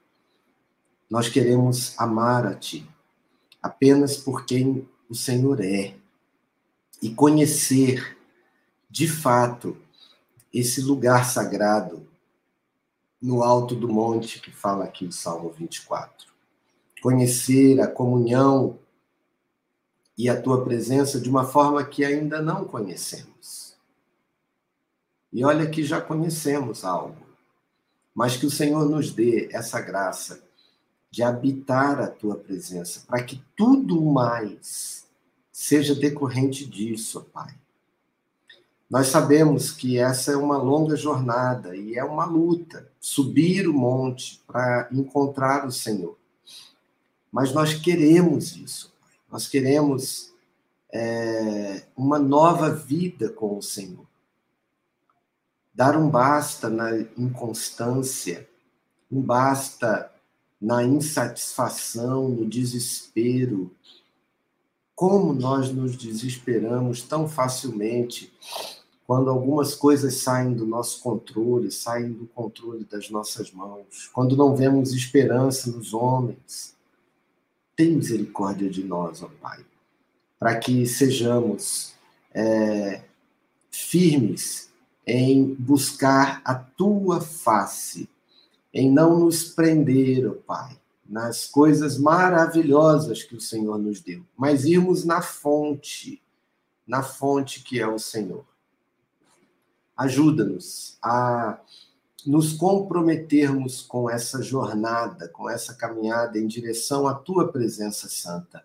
Nós 1.10 1.28
queremos 1.28 1.94
amar 1.98 2.46
a 2.46 2.54
Ti 2.54 2.90
apenas 3.62 4.16
por 4.16 4.44
quem 4.44 4.88
o 5.08 5.14
Senhor 5.14 5.60
é 5.60 5.94
e 7.00 7.14
conhecer 7.14 8.18
de 8.90 9.08
fato 9.08 9.76
esse 10.52 10.80
lugar 10.80 11.24
sagrado 11.24 12.06
no 13.20 13.42
alto 13.42 13.74
do 13.74 13.88
monte 13.88 14.40
que 14.40 14.50
fala 14.50 14.84
aqui 14.84 15.06
o 15.06 15.12
Salmo 15.12 15.50
24. 15.50 16.28
Conhecer 17.00 17.80
a 17.80 17.86
comunhão 17.86 18.78
e 20.18 20.28
a 20.28 20.40
tua 20.40 20.64
presença 20.64 21.20
de 21.20 21.30
uma 21.30 21.44
forma 21.44 21.84
que 21.84 22.04
ainda 22.04 22.42
não 22.42 22.64
conhecemos. 22.64 23.76
E 25.32 25.44
olha 25.44 25.70
que 25.70 25.82
já 25.82 26.00
conhecemos 26.00 26.84
algo 26.84 27.32
mas 28.14 28.36
que 28.36 28.46
o 28.46 28.50
Senhor 28.50 28.88
nos 28.88 29.12
dê 29.12 29.48
essa 29.52 29.80
graça 29.80 30.42
de 31.12 31.22
habitar 31.22 32.00
a 32.00 32.08
tua 32.08 32.34
presença, 32.34 33.04
para 33.06 33.22
que 33.22 33.40
tudo 33.54 34.00
mais 34.00 35.06
seja 35.52 35.94
decorrente 35.94 36.66
disso, 36.66 37.20
Pai. 37.32 37.54
Nós 38.90 39.06
sabemos 39.06 39.70
que 39.70 39.96
essa 39.98 40.32
é 40.32 40.36
uma 40.36 40.56
longa 40.56 40.96
jornada 40.96 41.76
e 41.76 41.94
é 41.94 42.02
uma 42.02 42.24
luta 42.24 42.90
subir 42.98 43.68
o 43.68 43.72
monte 43.72 44.42
para 44.46 44.88
encontrar 44.90 45.64
o 45.64 45.70
Senhor. 45.70 46.18
Mas 47.30 47.52
nós 47.52 47.74
queremos 47.74 48.56
isso, 48.56 48.92
Pai. 49.00 49.12
Nós 49.30 49.46
queremos 49.46 50.32
é, 50.92 51.84
uma 51.94 52.18
nova 52.18 52.70
vida 52.70 53.28
com 53.30 53.56
o 53.56 53.62
Senhor 53.62 54.06
dar 55.74 55.96
um 55.96 56.08
basta 56.08 56.68
na 56.68 56.98
inconstância, 57.16 58.48
um 59.10 59.20
basta 59.20 60.11
na 60.62 60.84
insatisfação, 60.84 62.28
no 62.28 62.46
desespero. 62.46 63.74
Como 64.94 65.32
nós 65.32 65.72
nos 65.72 65.96
desesperamos 65.96 67.02
tão 67.02 67.28
facilmente 67.28 68.32
quando 69.04 69.28
algumas 69.28 69.74
coisas 69.74 70.14
saem 70.18 70.54
do 70.54 70.64
nosso 70.64 71.02
controle, 71.02 71.72
saem 71.72 72.12
do 72.12 72.26
controle 72.28 72.84
das 72.84 73.10
nossas 73.10 73.50
mãos, 73.50 74.08
quando 74.12 74.36
não 74.36 74.54
vemos 74.54 74.92
esperança 74.92 75.68
nos 75.68 75.92
homens. 75.92 76.76
Tem 77.74 77.96
misericórdia 77.96 78.70
de 78.70 78.84
nós, 78.84 79.22
ó 79.22 79.30
Pai, 79.40 79.64
para 80.38 80.56
que 80.56 80.86
sejamos 80.86 81.94
é, 82.32 83.02
firmes 83.70 84.70
em 85.04 85.54
buscar 85.54 86.40
a 86.44 86.54
tua 86.54 87.20
face, 87.20 88.08
em 88.72 88.90
não 88.90 89.18
nos 89.18 89.44
prender, 89.44 90.26
oh 90.26 90.34
Pai, 90.34 90.78
nas 91.06 91.46
coisas 91.46 91.98
maravilhosas 91.98 93.22
que 93.22 93.36
o 93.36 93.40
Senhor 93.40 93.78
nos 93.78 94.00
deu, 94.00 94.24
mas 94.36 94.64
irmos 94.64 95.04
na 95.04 95.20
fonte, 95.20 96.22
na 96.86 97.02
fonte 97.02 97.62
que 97.62 97.78
é 97.80 97.86
o 97.86 97.98
Senhor. 97.98 98.44
Ajuda-nos 99.96 100.96
a 101.02 101.60
nos 102.24 102.52
comprometermos 102.52 103.82
com 103.82 104.08
essa 104.08 104.42
jornada, 104.42 105.28
com 105.28 105.50
essa 105.50 105.74
caminhada 105.74 106.38
em 106.38 106.46
direção 106.46 107.06
à 107.06 107.14
tua 107.14 107.50
presença 107.50 108.08
santa. 108.08 108.64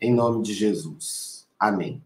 Em 0.00 0.14
nome 0.14 0.42
de 0.42 0.54
Jesus. 0.54 1.46
Amém. 1.58 2.02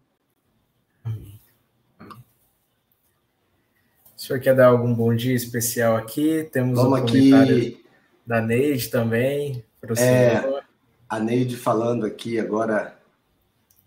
Senhor 4.27 4.41
quer 4.41 4.53
dar 4.53 4.67
algum 4.67 4.93
bom 4.93 5.15
dia 5.15 5.33
especial 5.33 5.95
aqui? 5.95 6.49
Temos 6.51 6.75
Vamos 6.75 6.99
um 6.99 7.05
comentário 7.05 7.57
aqui... 7.57 7.85
da 8.25 8.41
Neide 8.41 8.89
também. 8.89 9.63
É, 9.97 10.63
a 11.07 11.17
Neide 11.17 11.55
falando 11.55 12.05
aqui 12.05 12.37
agora 12.37 12.99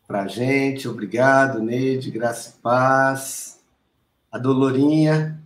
para 0.09 0.23
a 0.23 0.27
gente. 0.27 0.89
Obrigado, 0.89 1.63
Neide. 1.63 2.11
Graça 2.11 2.55
e 2.57 2.63
paz. 2.63 3.61
A 4.33 4.39
Dolorinha, 4.39 5.39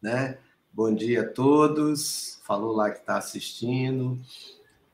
né? 0.00 0.38
Bom 0.72 0.94
dia 0.94 1.20
a 1.20 1.28
todos. 1.28 2.40
Falou 2.46 2.74
lá 2.74 2.90
que 2.90 3.00
está 3.00 3.18
assistindo. 3.18 4.18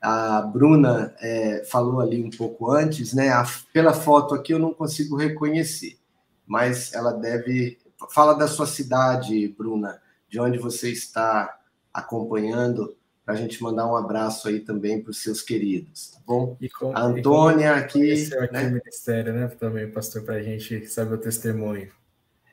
A 0.03 0.43
Bruna 0.43 1.15
é, 1.21 1.63
falou 1.65 2.01
ali 2.01 2.25
um 2.25 2.31
pouco 2.31 2.73
antes, 2.73 3.15
né? 3.15 3.29
A, 3.29 3.47
pela 3.73 3.93
foto 3.93 4.35
aqui 4.35 4.53
eu 4.53 4.59
não 4.59 4.75
consigo 4.75 5.15
reconhecer, 5.15 5.97
mas 6.45 6.93
ela 6.93 7.13
deve 7.13 7.79
Fala 8.09 8.35
da 8.35 8.49
sua 8.49 8.67
cidade, 8.67 9.49
Bruna, 9.49 10.01
de 10.29 10.41
onde 10.41 10.59
você 10.59 10.91
está 10.91 11.59
acompanhando, 11.93 12.97
para 13.25 13.35
a 13.35 13.37
gente 13.37 13.63
mandar 13.63 13.87
um 13.87 13.97
abraço 13.97 14.49
aí 14.49 14.61
também 14.61 15.01
para 15.01 15.11
os 15.11 15.23
seus 15.23 15.43
queridos, 15.43 16.11
tá 16.11 16.19
bom? 16.27 16.57
Com, 16.79 16.97
a 16.97 17.03
Antônia 17.03 17.75
aqui. 17.75 18.13
aqui 18.13 18.53
né? 18.53 18.67
o 18.67 18.73
ministério, 18.73 19.33
né? 19.33 19.47
Também, 19.49 19.91
pastor, 19.91 20.23
para 20.23 20.37
a 20.37 20.43
gente 20.43 20.87
saber 20.87 21.15
o 21.15 21.19
testemunho. 21.19 21.91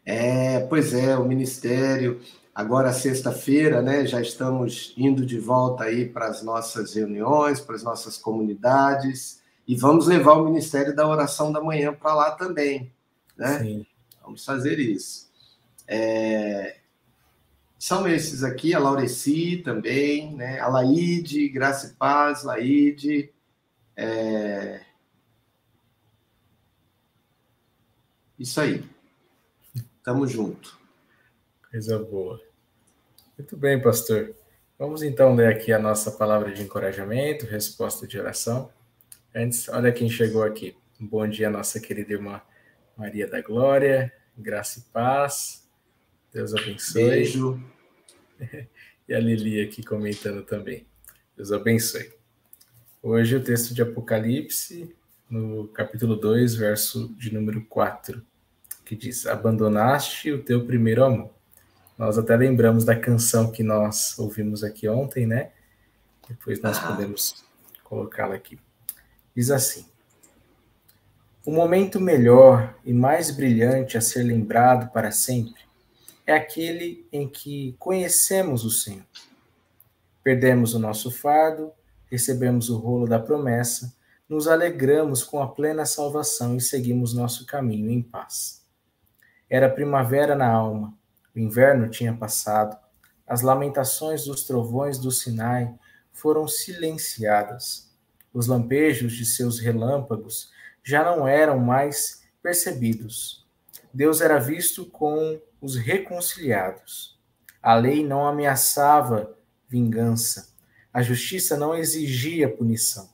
É, 0.05 0.59
pois 0.61 0.93
é, 0.93 1.17
o 1.17 1.25
ministério. 1.25 2.21
Agora, 2.53 2.93
sexta-feira, 2.93 3.81
né? 3.81 4.05
Já 4.05 4.21
estamos 4.21 4.93
indo 4.97 5.25
de 5.25 5.39
volta 5.39 5.83
aí 5.83 6.07
para 6.07 6.27
as 6.27 6.43
nossas 6.43 6.93
reuniões, 6.93 7.59
para 7.59 7.75
as 7.75 7.83
nossas 7.83 8.17
comunidades. 8.17 9.41
E 9.67 9.75
vamos 9.75 10.07
levar 10.07 10.33
o 10.33 10.45
Ministério 10.45 10.95
da 10.95 11.07
Oração 11.07 11.51
da 11.51 11.61
Manhã 11.61 11.93
para 11.93 12.15
lá 12.15 12.31
também, 12.31 12.91
né? 13.35 13.59
Sim. 13.59 13.85
Vamos 14.23 14.45
fazer 14.45 14.79
isso. 14.79 15.26
É, 15.87 16.77
são 17.79 18.07
esses 18.07 18.43
aqui, 18.43 18.73
a 18.73 18.79
Laureci 18.79 19.57
também, 19.63 20.35
né? 20.35 20.59
a 20.59 20.67
Laide, 20.67 21.47
Graça 21.47 21.87
e 21.87 21.93
Paz, 21.93 22.43
Laide. 22.43 23.31
É... 23.95 24.81
Isso 28.37 28.59
aí. 28.59 28.83
Tamo 30.03 30.27
junto. 30.27 30.77
Coisa 31.69 31.99
boa. 31.99 32.41
Muito 33.37 33.55
bem, 33.55 33.81
pastor. 33.81 34.35
Vamos 34.79 35.03
então 35.03 35.35
ler 35.35 35.47
aqui 35.47 35.71
a 35.71 35.79
nossa 35.79 36.11
palavra 36.11 36.51
de 36.51 36.63
encorajamento, 36.63 37.45
resposta 37.45 38.07
de 38.07 38.19
oração. 38.19 38.71
Antes, 39.35 39.69
olha 39.69 39.91
quem 39.91 40.09
chegou 40.09 40.43
aqui. 40.43 40.75
Bom 40.99 41.27
dia, 41.27 41.49
nossa 41.49 41.79
querida 41.79 42.13
irmã 42.13 42.41
Maria 42.95 43.27
da 43.27 43.41
Glória, 43.41 44.11
graça 44.35 44.79
e 44.79 44.83
paz. 44.91 45.66
Deus 46.33 46.53
abençoe. 46.53 47.09
Beijo. 47.09 47.63
E 49.09 49.13
a 49.15 49.21
Lili 49.21 49.61
aqui 49.61 49.81
comentando 49.81 50.43
também. 50.43 50.85
Deus 51.37 51.53
abençoe. 51.53 52.11
Hoje 53.01 53.37
o 53.37 53.41
texto 53.41 53.73
de 53.73 53.81
Apocalipse, 53.81 54.93
no 55.29 55.69
capítulo 55.69 56.17
2, 56.17 56.55
verso 56.55 57.15
de 57.17 57.33
número 57.33 57.63
4, 57.67 58.21
que 58.83 58.97
diz: 58.97 59.25
Abandonaste 59.25 60.29
o 60.33 60.43
teu 60.43 60.65
primeiro 60.65 61.05
amor. 61.05 61.33
Nós 61.97 62.17
até 62.17 62.35
lembramos 62.35 62.83
da 62.83 62.99
canção 62.99 63.49
que 63.49 63.63
nós 63.63 64.19
ouvimos 64.19 64.61
aqui 64.61 64.89
ontem, 64.89 65.25
né? 65.25 65.51
Depois 66.27 66.61
nós 66.61 66.77
ah. 66.77 66.87
podemos 66.87 67.45
colocá-la 67.85 68.35
aqui. 68.35 68.59
Diz 69.33 69.49
assim: 69.49 69.85
O 71.45 71.51
momento 71.53 71.97
melhor 71.97 72.77
e 72.83 72.91
mais 72.91 73.31
brilhante 73.31 73.97
a 73.97 74.01
ser 74.01 74.23
lembrado 74.23 74.91
para 74.91 75.11
sempre 75.11 75.66
é 76.27 76.35
aquele 76.35 77.07
em 77.09 77.27
que 77.27 77.73
conhecemos 77.79 78.65
o 78.65 78.69
Senhor. 78.69 79.05
Perdemos 80.21 80.73
o 80.73 80.79
nosso 80.79 81.09
fardo, 81.09 81.71
recebemos 82.11 82.69
o 82.69 82.77
rolo 82.77 83.07
da 83.07 83.17
promessa, 83.17 83.95
nos 84.27 84.45
alegramos 84.45 85.23
com 85.23 85.41
a 85.41 85.47
plena 85.47 85.85
salvação 85.85 86.57
e 86.57 86.61
seguimos 86.61 87.13
nosso 87.13 87.45
caminho 87.45 87.89
em 87.89 88.01
paz. 88.01 88.61
Era 89.49 89.69
primavera 89.69 90.35
na 90.35 90.51
alma, 90.51 90.93
o 91.33 91.39
inverno 91.39 91.89
tinha 91.89 92.13
passado, 92.13 92.77
as 93.25 93.41
lamentações 93.41 94.25
dos 94.25 94.43
trovões 94.43 94.99
do 94.99 95.11
Sinai 95.11 95.73
foram 96.11 96.45
silenciadas. 96.45 97.89
Os 98.33 98.47
lampejos 98.47 99.13
de 99.13 99.25
seus 99.25 99.59
relâmpagos 99.59 100.51
já 100.83 101.03
não 101.03 101.25
eram 101.25 101.57
mais 101.57 102.23
percebidos. 102.41 103.45
Deus 103.93 104.19
era 104.19 104.39
visto 104.39 104.85
com 104.85 105.39
os 105.61 105.75
reconciliados. 105.75 107.19
A 107.61 107.75
lei 107.75 108.05
não 108.05 108.25
ameaçava 108.25 109.35
vingança. 109.67 110.53
A 110.93 111.01
justiça 111.01 111.57
não 111.57 111.75
exigia 111.75 112.49
punição. 112.49 113.09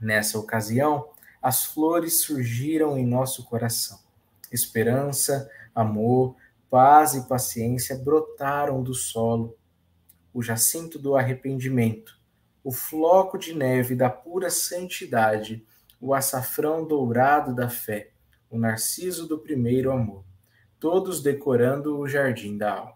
Nessa 0.00 0.38
ocasião, 0.38 1.08
as 1.40 1.64
flores 1.64 2.20
surgiram 2.20 2.98
em 2.98 3.06
nosso 3.06 3.44
coração. 3.44 3.98
Esperança, 4.50 5.50
amor, 5.74 6.36
paz 6.70 7.14
e 7.14 7.28
paciência 7.28 7.96
brotaram 7.96 8.82
do 8.82 8.94
solo. 8.94 9.56
O 10.32 10.42
jacinto 10.42 10.98
do 10.98 11.16
arrependimento, 11.16 12.18
o 12.62 12.72
floco 12.72 13.38
de 13.38 13.54
neve 13.54 13.94
da 13.94 14.10
pura 14.10 14.50
santidade, 14.50 15.64
o 16.00 16.12
açafrão 16.12 16.86
dourado 16.86 17.54
da 17.54 17.68
fé, 17.68 18.10
o 18.50 18.58
narciso 18.58 19.28
do 19.28 19.38
primeiro 19.38 19.92
amor, 19.92 20.24
todos 20.84 21.22
decorando 21.22 21.98
o 21.98 22.06
jardim 22.06 22.58
da 22.58 22.74
alma. 22.74 22.92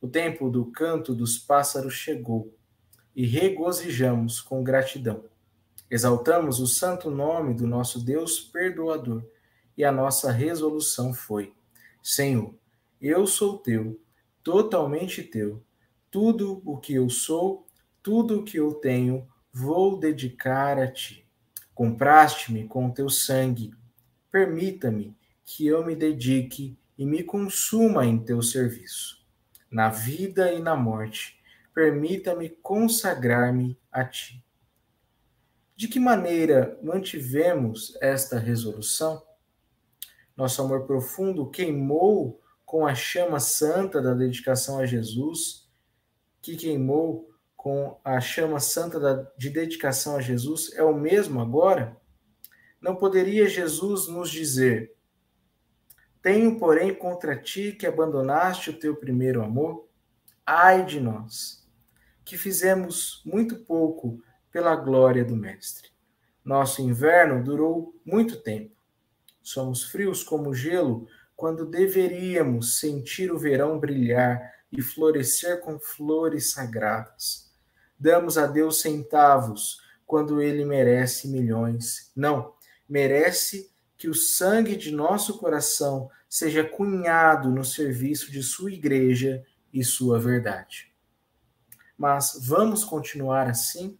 O 0.00 0.06
tempo 0.06 0.48
do 0.48 0.66
canto 0.66 1.12
dos 1.12 1.36
pássaros 1.36 1.94
chegou 1.94 2.56
e 3.12 3.26
regozijamos 3.26 4.40
com 4.40 4.62
gratidão. 4.62 5.24
Exaltamos 5.90 6.60
o 6.60 6.68
santo 6.68 7.10
nome 7.10 7.54
do 7.54 7.66
nosso 7.66 8.00
Deus 8.00 8.38
perdoador 8.38 9.24
e 9.76 9.84
a 9.84 9.90
nossa 9.90 10.30
resolução 10.30 11.12
foi: 11.12 11.52
Senhor, 12.00 12.54
eu 13.00 13.26
sou 13.26 13.58
teu, 13.58 14.00
totalmente 14.40 15.24
teu. 15.24 15.60
Tudo 16.08 16.62
o 16.64 16.78
que 16.78 16.94
eu 16.94 17.10
sou, 17.10 17.66
tudo 18.00 18.38
o 18.38 18.44
que 18.44 18.58
eu 18.58 18.74
tenho, 18.74 19.26
vou 19.52 19.98
dedicar 19.98 20.78
a 20.78 20.86
ti. 20.86 21.26
Compraste-me 21.74 22.68
com 22.68 22.92
teu 22.92 23.10
sangue. 23.10 23.74
Permita-me 24.30 25.18
que 25.52 25.66
eu 25.66 25.84
me 25.84 25.96
dedique 25.96 26.78
e 26.96 27.04
me 27.04 27.24
consuma 27.24 28.06
em 28.06 28.16
teu 28.22 28.40
serviço. 28.40 29.26
Na 29.68 29.88
vida 29.88 30.52
e 30.52 30.62
na 30.62 30.76
morte, 30.76 31.42
permita-me 31.74 32.48
consagrar-me 32.48 33.76
a 33.90 34.04
ti. 34.04 34.44
De 35.74 35.88
que 35.88 35.98
maneira 35.98 36.78
mantivemos 36.80 37.98
esta 38.00 38.38
resolução? 38.38 39.26
Nosso 40.36 40.62
amor 40.62 40.86
profundo 40.86 41.50
queimou 41.50 42.40
com 42.64 42.86
a 42.86 42.94
chama 42.94 43.40
santa 43.40 44.00
da 44.00 44.14
dedicação 44.14 44.78
a 44.78 44.86
Jesus, 44.86 45.68
que 46.40 46.54
queimou 46.54 47.28
com 47.56 47.98
a 48.04 48.20
chama 48.20 48.60
santa 48.60 49.32
de 49.36 49.50
dedicação 49.50 50.14
a 50.14 50.20
Jesus 50.20 50.72
é 50.74 50.82
o 50.84 50.94
mesmo 50.94 51.40
agora? 51.40 51.96
Não 52.80 52.94
poderia 52.94 53.48
Jesus 53.48 54.06
nos 54.06 54.30
dizer: 54.30 54.94
Tenho, 56.22 56.58
porém, 56.58 56.94
contra 56.94 57.36
ti 57.36 57.72
que 57.72 57.86
abandonaste 57.86 58.70
o 58.70 58.78
teu 58.78 58.94
primeiro 58.94 59.42
amor? 59.42 59.88
Ai 60.44 60.84
de 60.84 61.00
nós, 61.00 61.66
que 62.24 62.36
fizemos 62.36 63.22
muito 63.24 63.56
pouco 63.56 64.22
pela 64.52 64.76
glória 64.76 65.24
do 65.24 65.36
Mestre. 65.36 65.88
Nosso 66.44 66.82
inverno 66.82 67.42
durou 67.42 67.94
muito 68.04 68.36
tempo. 68.36 68.74
Somos 69.42 69.84
frios 69.84 70.22
como 70.22 70.54
gelo 70.54 71.06
quando 71.34 71.64
deveríamos 71.64 72.78
sentir 72.78 73.32
o 73.32 73.38
verão 73.38 73.78
brilhar 73.78 74.52
e 74.70 74.82
florescer 74.82 75.60
com 75.60 75.78
flores 75.78 76.52
sagradas. 76.52 77.50
Damos 77.98 78.36
a 78.36 78.46
Deus 78.46 78.80
centavos 78.80 79.80
quando 80.06 80.42
ele 80.42 80.64
merece 80.64 81.28
milhões. 81.28 82.10
Não, 82.14 82.54
merece 82.88 83.70
que 84.00 84.08
o 84.08 84.14
sangue 84.14 84.76
de 84.76 84.90
nosso 84.90 85.36
coração 85.36 86.10
seja 86.26 86.64
cunhado 86.64 87.50
no 87.50 87.62
serviço 87.62 88.32
de 88.32 88.42
sua 88.42 88.72
igreja 88.72 89.44
e 89.70 89.84
sua 89.84 90.18
verdade. 90.18 90.90
Mas 91.98 92.40
vamos 92.46 92.82
continuar 92.82 93.46
assim? 93.46 93.98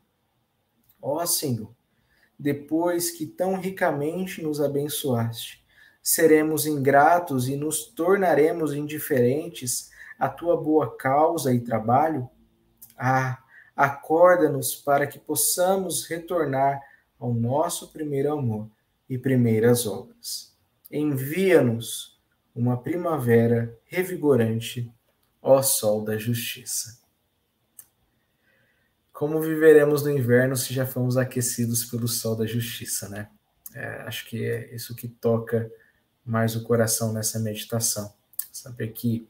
Ó 1.03 1.27
Senhor, 1.27 1.71
depois 2.39 3.11
que 3.11 3.27
tão 3.27 3.61
ricamente 3.61 4.43
nos 4.43 4.59
abençoaste, 4.59 5.63
seremos 6.03 6.65
ingratos 6.65 7.47
e 7.47 7.55
nos 7.55 7.85
tornaremos 7.85 8.73
indiferentes 8.73 9.91
à 10.19 10.31
tua 10.31 10.57
boa 10.57 10.97
causa 10.97 11.53
e 11.53 11.61
trabalho? 11.61 12.27
Ah, 12.97 13.39
acorda-nos 13.77 14.75
para 14.75 15.07
que 15.07 15.19
possamos 15.19 16.07
retornar 16.07 16.81
ao 17.19 17.35
nosso 17.35 17.93
primeiro 17.93 18.33
amor 18.33 18.67
e 19.11 19.19
primeiras 19.19 19.89
obras. 19.89 20.57
Envia-nos 20.89 22.17
uma 22.55 22.81
primavera 22.81 23.77
revigorante, 23.85 24.89
ó 25.43 25.61
Sol 25.61 26.05
da 26.05 26.17
Justiça. 26.17 27.01
Como 29.13 29.41
viveremos 29.41 30.05
no 30.05 30.11
inverno 30.11 30.57
se 30.57 30.73
já 30.73 30.87
fomos 30.87 31.17
aquecidos 31.17 31.85
pelo 31.85 32.07
Sol 32.07 32.37
da 32.37 32.47
Justiça, 32.47 33.09
né? 33.09 33.29
É, 33.75 34.03
acho 34.03 34.27
que 34.29 34.45
é 34.45 34.75
isso 34.75 34.95
que 34.95 35.09
toca 35.09 35.71
mais 36.25 36.55
o 36.55 36.63
coração 36.63 37.13
nessa 37.13 37.39
meditação. 37.41 38.15
Saber 38.53 38.89
que, 38.93 39.29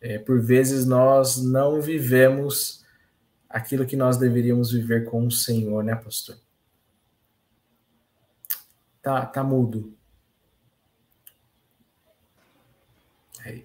é, 0.00 0.18
por 0.18 0.40
vezes, 0.40 0.86
nós 0.86 1.36
não 1.36 1.80
vivemos 1.80 2.84
aquilo 3.48 3.86
que 3.86 3.96
nós 3.96 4.16
deveríamos 4.16 4.70
viver 4.72 5.04
com 5.04 5.26
o 5.26 5.30
Senhor, 5.30 5.82
né, 5.82 5.96
pastor? 5.96 6.36
Tá, 9.06 9.24
tá 9.24 9.44
mudo. 9.44 9.94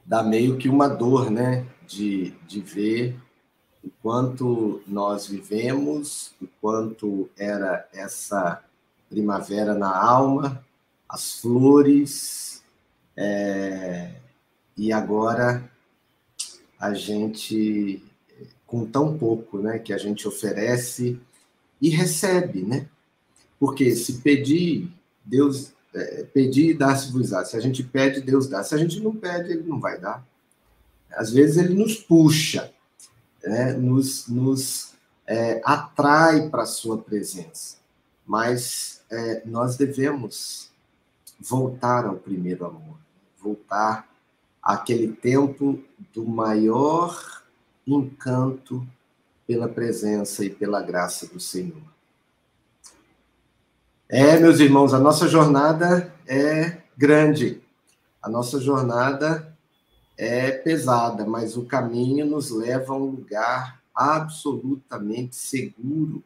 Dá 0.05 0.21
meio 0.21 0.55
que 0.59 0.69
uma 0.69 0.87
dor, 0.87 1.31
né, 1.31 1.65
de, 1.87 2.29
de 2.45 2.61
ver 2.61 3.19
o 3.83 3.89
quanto 4.03 4.83
nós 4.85 5.25
vivemos, 5.25 6.35
o 6.39 6.45
quanto 6.61 7.27
era 7.35 7.89
essa 7.91 8.63
primavera 9.09 9.73
na 9.73 9.89
alma, 9.89 10.63
as 11.09 11.39
flores, 11.39 12.63
é, 13.17 14.13
e 14.77 14.93
agora 14.93 15.67
a 16.79 16.93
gente 16.93 18.05
com 18.67 18.85
tão 18.85 19.17
pouco 19.17 19.57
né, 19.57 19.79
que 19.79 19.91
a 19.91 19.97
gente 19.97 20.27
oferece 20.27 21.19
e 21.81 21.89
recebe, 21.89 22.61
né? 22.61 22.87
Porque 23.59 23.95
se 23.95 24.21
pedir, 24.21 25.00
Deus 25.23 25.73
é, 25.93 26.23
pedir 26.33 26.71
e 26.71 26.73
dar-se-vos-á. 26.73 27.43
Se 27.45 27.57
a 27.57 27.59
gente 27.59 27.83
pede, 27.83 28.21
Deus 28.21 28.47
dá. 28.47 28.63
Se 28.63 28.73
a 28.73 28.77
gente 28.77 28.99
não 28.99 29.15
pede, 29.15 29.51
ele 29.51 29.63
não 29.63 29.79
vai 29.79 29.99
dar. 29.99 30.25
Às 31.11 31.31
vezes 31.31 31.57
ele 31.57 31.73
nos 31.73 31.95
puxa, 31.95 32.71
né? 33.43 33.73
nos, 33.73 34.27
nos 34.27 34.93
é, 35.27 35.61
atrai 35.65 36.49
para 36.49 36.63
a 36.63 36.67
sua 36.67 36.97
presença. 36.97 37.77
Mas 38.25 39.01
é, 39.09 39.41
nós 39.45 39.75
devemos 39.75 40.71
voltar 41.39 42.05
ao 42.05 42.15
primeiro 42.15 42.65
amor, 42.65 42.97
voltar 43.41 44.07
àquele 44.61 45.11
tempo 45.11 45.83
do 46.13 46.25
maior 46.25 47.43
encanto 47.85 48.87
pela 49.47 49.67
presença 49.67 50.45
e 50.45 50.49
pela 50.49 50.81
graça 50.81 51.27
do 51.27 51.39
Senhor. 51.39 51.81
É, 54.13 54.37
meus 54.37 54.59
irmãos, 54.59 54.93
a 54.93 54.99
nossa 54.99 55.25
jornada 55.25 56.13
é 56.27 56.81
grande, 56.97 57.61
a 58.21 58.27
nossa 58.27 58.59
jornada 58.59 59.55
é 60.17 60.51
pesada, 60.51 61.25
mas 61.25 61.55
o 61.55 61.63
caminho 61.63 62.25
nos 62.25 62.51
leva 62.51 62.91
a 62.91 62.97
um 62.97 63.05
lugar 63.05 63.81
absolutamente 63.95 65.37
seguro 65.37 66.21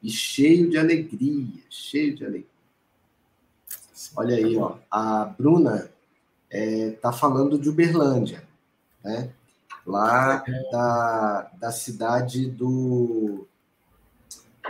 e 0.00 0.10
cheio 0.10 0.70
de 0.70 0.78
alegria, 0.78 1.60
cheio 1.68 2.14
de 2.14 2.24
alegria. 2.24 2.46
Olha 4.14 4.36
aí, 4.36 4.56
ó, 4.56 4.76
a 4.88 5.24
Bruna 5.24 5.90
está 6.48 6.56
é, 6.56 6.90
tá 6.92 7.12
falando 7.12 7.58
de 7.58 7.68
Uberlândia, 7.68 8.44
né? 9.02 9.28
lá 9.84 10.44
da, 10.70 11.50
da 11.58 11.72
cidade 11.72 12.48
do, 12.48 13.44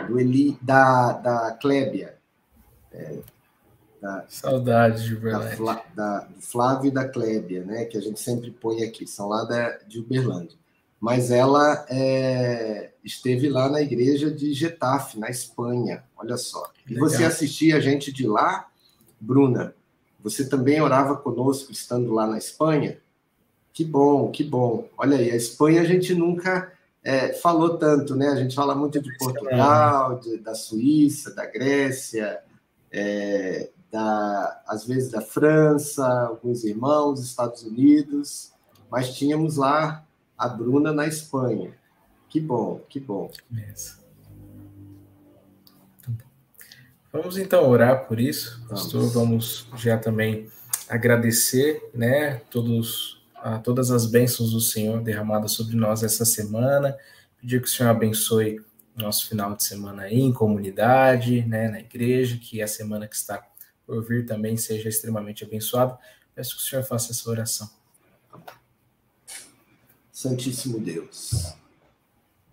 do 0.07 0.19
Eli, 0.19 0.57
da, 0.59 1.11
da 1.11 1.51
Clébia. 1.51 2.14
É, 2.95 3.19
da, 4.01 4.25
Saudade 4.29 5.03
de. 5.03 5.15
Da, 5.15 5.83
da, 5.95 6.19
do 6.19 6.41
Flávio 6.41 6.89
e 6.89 6.91
da 6.91 7.07
Clébia, 7.07 7.63
né, 7.63 7.85
que 7.85 7.97
a 7.97 8.01
gente 8.01 8.19
sempre 8.19 8.51
põe 8.51 8.83
aqui, 8.83 9.07
são 9.07 9.27
lá 9.27 9.43
da, 9.43 9.77
de 9.87 9.99
Uberlândia. 9.99 10.57
Mas 10.99 11.29
ela 11.29 11.85
é, 11.89 12.91
esteve 13.03 13.49
lá 13.49 13.69
na 13.69 13.81
igreja 13.81 14.31
de 14.31 14.53
Getafe, 14.53 15.19
na 15.19 15.29
Espanha, 15.29 16.03
olha 16.17 16.37
só. 16.37 16.71
E 16.87 16.93
Legal. 16.93 17.09
você 17.09 17.23
assistia 17.23 17.77
a 17.77 17.79
gente 17.79 18.11
de 18.11 18.27
lá, 18.27 18.67
Bruna, 19.19 19.75
você 20.23 20.47
também 20.47 20.81
orava 20.81 21.15
conosco 21.15 21.71
estando 21.71 22.13
lá 22.13 22.25
na 22.25 22.37
Espanha? 22.37 22.97
Que 23.73 23.83
bom, 23.83 24.31
que 24.31 24.43
bom. 24.43 24.87
Olha 24.97 25.17
aí, 25.17 25.31
a 25.31 25.35
Espanha 25.35 25.81
a 25.81 25.85
gente 25.85 26.15
nunca 26.15 26.71
é, 27.03 27.33
falou 27.33 27.77
tanto, 27.77 28.15
né? 28.15 28.29
A 28.29 28.35
gente 28.35 28.55
fala 28.55 28.73
muito 28.73 28.99
de 29.01 29.15
Portugal, 29.17 30.19
de, 30.19 30.37
da 30.37 30.55
Suíça, 30.55 31.35
da 31.35 31.45
Grécia, 31.45 32.39
é, 32.97 33.69
da, 33.91 34.63
às 34.65 34.85
vezes 34.85 35.11
da 35.11 35.19
França, 35.19 36.07
alguns 36.07 36.63
irmãos, 36.63 37.21
Estados 37.21 37.63
Unidos, 37.63 38.53
mas 38.89 39.13
tínhamos 39.13 39.57
lá 39.57 40.05
a 40.37 40.47
Bruna 40.47 40.93
na 40.93 41.05
Espanha. 41.05 41.73
Que 42.29 42.39
bom, 42.39 42.81
que 42.87 42.99
bom. 42.99 43.29
Isso. 43.73 44.03
Vamos 47.11 47.37
então 47.37 47.69
orar 47.69 48.07
por 48.07 48.19
isso, 48.19 48.65
pastor. 48.67 49.09
Vamos, 49.09 49.67
Vamos 49.69 49.83
já 49.83 49.97
também 49.97 50.49
agradecer, 50.87 51.89
né, 51.93 52.41
todos, 52.49 53.25
a 53.35 53.59
todas 53.59 53.91
as 53.91 54.05
bênçãos 54.05 54.51
do 54.51 54.61
Senhor 54.61 55.01
derramadas 55.01 55.51
sobre 55.51 55.75
nós 55.75 56.01
essa 56.01 56.23
semana. 56.23 56.97
Pedir 57.39 57.61
que 57.61 57.67
o 57.67 57.71
Senhor 57.71 57.89
abençoe 57.89 58.61
nosso 58.95 59.27
final 59.27 59.55
de 59.55 59.63
semana 59.63 60.03
aí 60.03 60.19
em 60.19 60.31
comunidade, 60.33 61.45
né, 61.45 61.69
na 61.69 61.79
igreja, 61.79 62.37
que 62.37 62.61
a 62.61 62.67
semana 62.67 63.07
que 63.07 63.15
está 63.15 63.45
por 63.85 64.03
vir 64.03 64.25
também 64.25 64.57
seja 64.57 64.89
extremamente 64.89 65.43
abençoada. 65.43 65.97
Peço 66.33 66.55
que 66.55 66.61
o 66.61 66.65
Senhor 66.65 66.83
faça 66.83 67.11
essa 67.11 67.29
oração. 67.29 67.69
Santíssimo 70.11 70.79
Deus, 70.79 71.53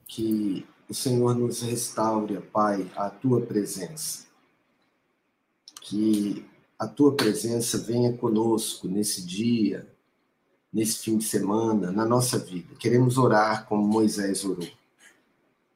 que 0.07 0.67
o 0.89 0.95
Senhor 0.95 1.35
nos 1.35 1.63
restaure, 1.63 2.41
Pai, 2.41 2.91
a 2.97 3.09
tua 3.09 3.41
presença. 3.41 4.27
Que 5.81 6.45
a 6.79 6.87
tua 6.87 7.17
presença 7.17 7.79
venha 7.79 8.13
conosco 8.13 8.89
nesse 8.89 9.25
dia, 9.25 9.89
nesse 10.73 10.99
fim 10.99 11.17
de 11.17 11.25
semana, 11.25 11.93
na 11.93 12.05
nossa 12.05 12.39
vida. 12.39 12.75
Queremos 12.75 13.17
orar 13.17 13.67
como 13.67 13.87
Moisés 13.87 14.45
orou 14.45 14.69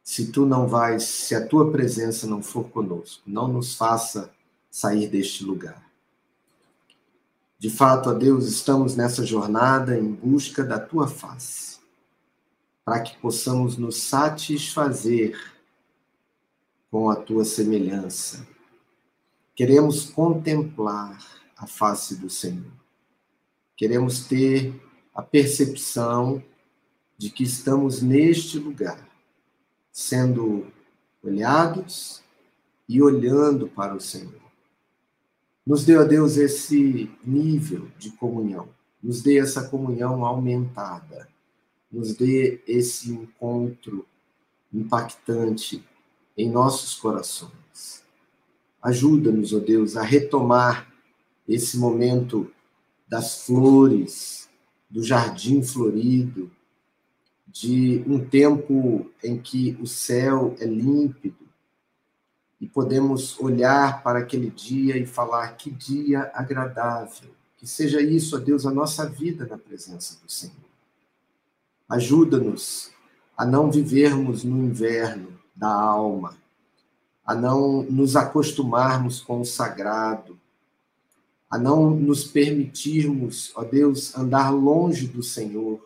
se 0.07 0.29
tu 0.31 0.47
não 0.47 0.69
vais, 0.69 1.03
se 1.03 1.35
a 1.35 1.45
tua 1.45 1.73
presença 1.73 2.29
não 2.29 2.41
for 2.41 2.71
conosco, 2.71 3.21
não 3.27 3.49
nos 3.49 3.75
faça 3.75 4.33
sair 4.71 5.09
deste 5.09 5.43
lugar. 5.43 5.85
De 7.59 7.69
fato, 7.69 8.11
ó 8.11 8.15
Deus, 8.15 8.47
estamos 8.47 8.95
nessa 8.95 9.27
jornada 9.27 9.99
em 9.99 10.07
busca 10.13 10.63
da 10.63 10.79
tua 10.79 11.09
face, 11.09 11.81
para 12.85 13.01
que 13.01 13.19
possamos 13.19 13.77
nos 13.77 13.97
satisfazer 13.97 15.37
com 16.89 17.11
a 17.11 17.17
tua 17.17 17.45
semelhança. 17.45 18.47
Queremos 19.57 20.09
contemplar 20.09 21.19
a 21.57 21.67
face 21.67 22.15
do 22.15 22.31
Senhor. 22.31 22.73
Queremos 23.77 24.21
ter 24.21 24.81
a 25.13 25.21
percepção 25.21 26.41
de 27.19 27.29
que 27.29 27.43
estamos 27.43 28.01
neste 28.01 28.57
lugar 28.57 29.06
sendo 29.97 30.67
olhados 31.23 32.23
e 32.87 33.01
olhando 33.01 33.67
para 33.67 33.95
o 33.95 34.01
Senhor. 34.01 34.43
Nos 35.67 35.87
dê, 35.87 35.97
a 35.97 36.05
Deus, 36.05 36.37
esse 36.37 37.11
nível 37.25 37.89
de 37.99 38.11
comunhão, 38.11 38.69
nos 39.03 39.23
dê 39.23 39.39
essa 39.39 39.67
comunhão 39.67 40.23
aumentada, 40.23 41.27
nos 41.91 42.15
dê 42.15 42.61
esse 42.69 43.11
encontro 43.11 44.07
impactante 44.71 45.83
em 46.37 46.51
nossos 46.51 46.95
corações. 46.97 48.05
Ajuda-nos, 48.83 49.55
ó 49.55 49.61
Deus, 49.61 49.97
a 49.97 50.03
retomar 50.03 50.93
esse 51.49 51.79
momento 51.79 52.53
das 53.09 53.47
flores, 53.47 54.47
do 54.91 55.03
jardim 55.03 55.63
florido, 55.63 56.51
de 57.61 58.05
um 58.07 58.23
tempo 58.23 59.11
em 59.25 59.39
que 59.39 59.79
o 59.81 59.87
céu 59.87 60.55
é 60.61 60.67
límpido 60.67 61.47
e 62.61 62.67
podemos 62.67 63.39
olhar 63.41 64.03
para 64.03 64.19
aquele 64.19 64.51
dia 64.51 64.99
e 64.99 65.07
falar 65.07 65.57
que 65.57 65.71
dia 65.71 66.31
agradável. 66.35 67.31
Que 67.57 67.67
seja 67.67 68.03
isso, 68.03 68.37
ó 68.37 68.39
Deus, 68.39 68.67
a 68.67 68.71
nossa 68.71 69.09
vida 69.09 69.47
na 69.47 69.57
presença 69.57 70.19
do 70.23 70.31
Senhor. 70.31 70.55
Ajuda-nos 71.89 72.91
a 73.35 73.47
não 73.47 73.71
vivermos 73.71 74.45
no 74.45 74.59
inverno 74.59 75.39
da 75.55 75.73
alma, 75.73 76.37
a 77.25 77.35
não 77.35 77.83
nos 77.85 78.17
acostumarmos 78.17 79.21
com 79.21 79.41
o 79.41 79.47
sagrado, 79.47 80.39
a 81.51 81.57
não 81.59 81.89
nos 81.89 82.25
permitirmos, 82.25 83.51
ó 83.55 83.65
Deus, 83.65 84.15
andar 84.17 84.51
longe 84.51 85.07
do 85.07 85.23
Senhor, 85.23 85.86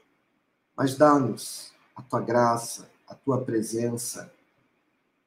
mas 0.81 0.97
dá-nos 0.97 1.75
a 1.95 2.01
tua 2.01 2.23
graça, 2.23 2.91
a 3.07 3.15
tua 3.15 3.45
presença, 3.45 4.33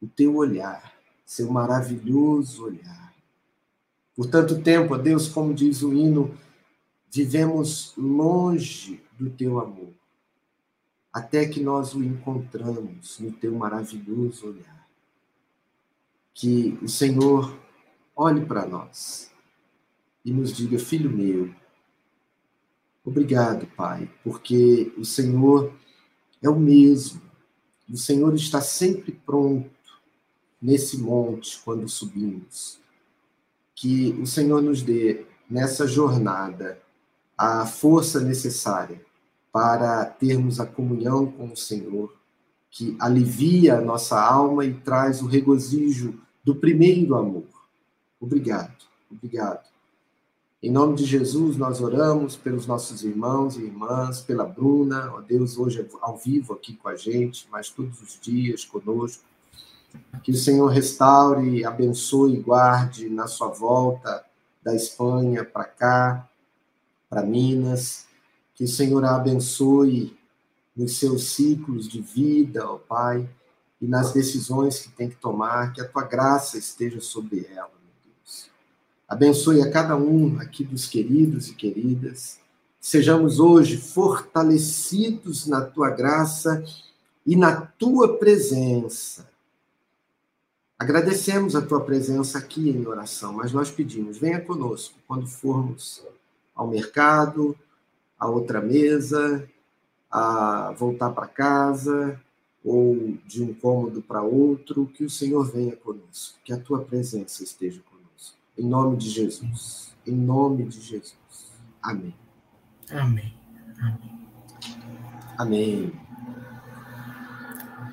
o 0.02 0.08
teu 0.08 0.36
olhar, 0.36 0.96
seu 1.24 1.52
maravilhoso 1.52 2.66
olhar. 2.66 3.13
Por 4.16 4.26
tanto 4.26 4.63
tempo, 4.63 4.96
ó 4.96 4.98
Deus, 4.98 5.28
como 5.28 5.54
diz 5.54 5.84
o 5.84 5.94
hino, 5.94 6.36
vivemos 7.12 7.94
longe 7.96 9.00
do 9.12 9.30
teu 9.30 9.60
amor, 9.60 9.94
até 11.13 11.48
que 11.48 11.62
nós 11.62 11.94
o 11.94 12.04
encontramos 12.04 13.20
no 13.20 13.32
teu 13.32 13.54
maravilhoso 13.54 14.48
olhar. 14.48 14.88
Que 16.34 16.80
o 16.82 16.89
Senhor 16.89 17.56
olhe 18.16 18.44
para 18.44 18.66
nós 18.66 19.30
e 20.26 20.34
nos 20.34 20.52
diga: 20.58 20.80
Filho 20.80 21.12
meu, 21.12 21.54
Obrigado, 23.06 23.68
Pai, 23.76 24.10
porque 24.24 24.94
o 24.98 25.04
Senhor 25.04 25.74
é 26.42 26.50
o 26.50 26.58
mesmo. 26.58 27.22
O 27.89 27.98
Senhor 27.98 28.34
está 28.34 28.62
sempre 28.62 29.12
pronto 29.12 29.70
nesse 30.62 30.98
monte 30.98 31.60
quando 31.66 31.88
subimos. 31.89 32.80
Que 33.76 34.12
o 34.22 34.26
Senhor 34.26 34.62
nos 34.62 34.82
dê 34.82 35.26
nessa 35.50 35.86
jornada 35.86 36.82
a 37.38 37.66
força 37.66 38.22
necessária 38.22 39.02
para 39.52 40.06
termos 40.06 40.60
a 40.62 40.66
comunhão 40.66 41.30
com 41.30 41.52
o 41.52 41.58
Senhor, 41.58 42.16
que 42.72 42.96
alivia 43.00 43.78
a 43.78 43.82
nossa 43.82 44.20
alma 44.20 44.66
e 44.66 44.74
traz 44.74 45.22
o 45.22 45.28
regozijo 45.28 46.20
do 46.44 46.56
primeiro 46.56 47.16
amor. 47.16 47.46
Obrigado, 48.20 48.86
obrigado 49.12 49.72
em 50.63 50.71
nome 50.71 50.95
de 50.95 51.04
Jesus, 51.04 51.58
nós 51.58 51.82
oramos 51.82 52.38
pelos 52.38 52.65
nossos 52.65 53.04
irmãos 53.04 53.58
e 53.58 53.63
irmãs, 53.63 54.21
pela 54.21 54.45
Bruna, 54.45 55.12
ó 55.13 55.19
Deus, 55.19 55.58
hoje 55.58 55.86
ao 55.99 56.15
vivo 56.15 56.54
aqui 56.54 56.73
com 56.78 56.88
a 56.88 56.95
gente, 56.95 57.45
mas 57.52 57.69
todos 57.69 58.02
os 58.02 58.17
dias 58.17 58.63
conosco. 58.63 59.26
Que 60.23 60.32
o 60.32 60.38
Senhor 60.38 60.67
restaure, 60.67 61.65
abençoe 61.65 62.36
e 62.36 62.39
guarde 62.39 63.10
na 63.10 63.28
sua 63.28 63.49
volta 63.49 64.23
da 64.63 64.73
Espanha 64.73 65.43
para 65.43 65.65
cá, 65.65 66.30
para 67.10 67.23
Minas. 67.23 68.06
Que 68.56 68.63
o 68.63 68.67
Senhor 68.67 69.04
a 69.04 69.17
abençoe 69.17 70.17
nos 70.73 70.97
seus 70.97 71.26
ciclos 71.32 71.89
de 71.89 71.99
vida, 71.99 72.65
ó 72.65 72.78
Pai, 72.78 73.30
e 73.82 73.86
nas 73.86 74.13
decisões 74.13 74.80
que 74.80 74.89
tem 74.91 75.10
que 75.10 75.17
tomar, 75.17 75.73
que 75.73 75.82
a 75.82 75.88
tua 75.89 76.04
graça 76.04 76.58
esteja 76.58 77.02
sobre 77.02 77.45
ela 77.54 77.83
Abençoe 79.13 79.62
a 79.62 79.69
cada 79.69 79.95
um 79.95 80.39
aqui 80.39 80.63
dos 80.63 80.88
queridos 80.88 81.47
e 81.47 81.54
queridas. 81.54 82.39
Sejamos 82.82 83.39
hoje 83.39 83.78
fortalecidos 83.78 85.45
na 85.45 85.62
tua 85.62 85.91
graça 85.91 86.63
e 87.23 87.36
na 87.36 87.62
tua 87.62 88.17
presença. 88.17 89.30
Agradecemos 90.80 91.56
a 91.56 91.62
tua 91.62 91.82
presença 91.82 92.39
aqui 92.39 92.71
em 92.71 92.88
oração, 92.88 93.34
mas 93.34 93.54
nós 93.54 93.69
pedimos, 93.69 94.17
venha 94.17 94.41
conosco 94.41 94.97
quando 95.08 95.28
formos 95.28 96.04
ao 96.56 96.67
mercado, 96.67 97.56
a 98.17 98.28
outra 98.28 98.62
mesa, 98.62 99.47
a 100.10 100.71
voltar 100.71 101.12
para 101.12 101.28
casa 101.28 102.19
ou 102.65 103.15
de 103.28 103.43
um 103.43 103.54
cômodo 103.54 104.02
para 104.02 104.23
outro, 104.23 104.88
que 104.88 105.06
o 105.06 105.10
Senhor 105.10 105.43
venha 105.52 105.76
conosco, 105.76 106.39
que 106.43 106.52
a 106.52 106.58
tua 106.58 106.84
presença 106.84 107.43
esteja 107.43 107.80
conosco. 107.82 107.92
Em 108.58 108.68
nome 108.68 108.98
de 108.98 109.10
Jesus. 109.10 109.94
Em 110.06 110.16
nome 110.16 110.66
de 110.66 110.80
Jesus. 110.80 111.16
Amém. 111.82 112.13
Amém. 112.92 113.34
Amém. 113.80 114.28
Amém. 115.38 115.94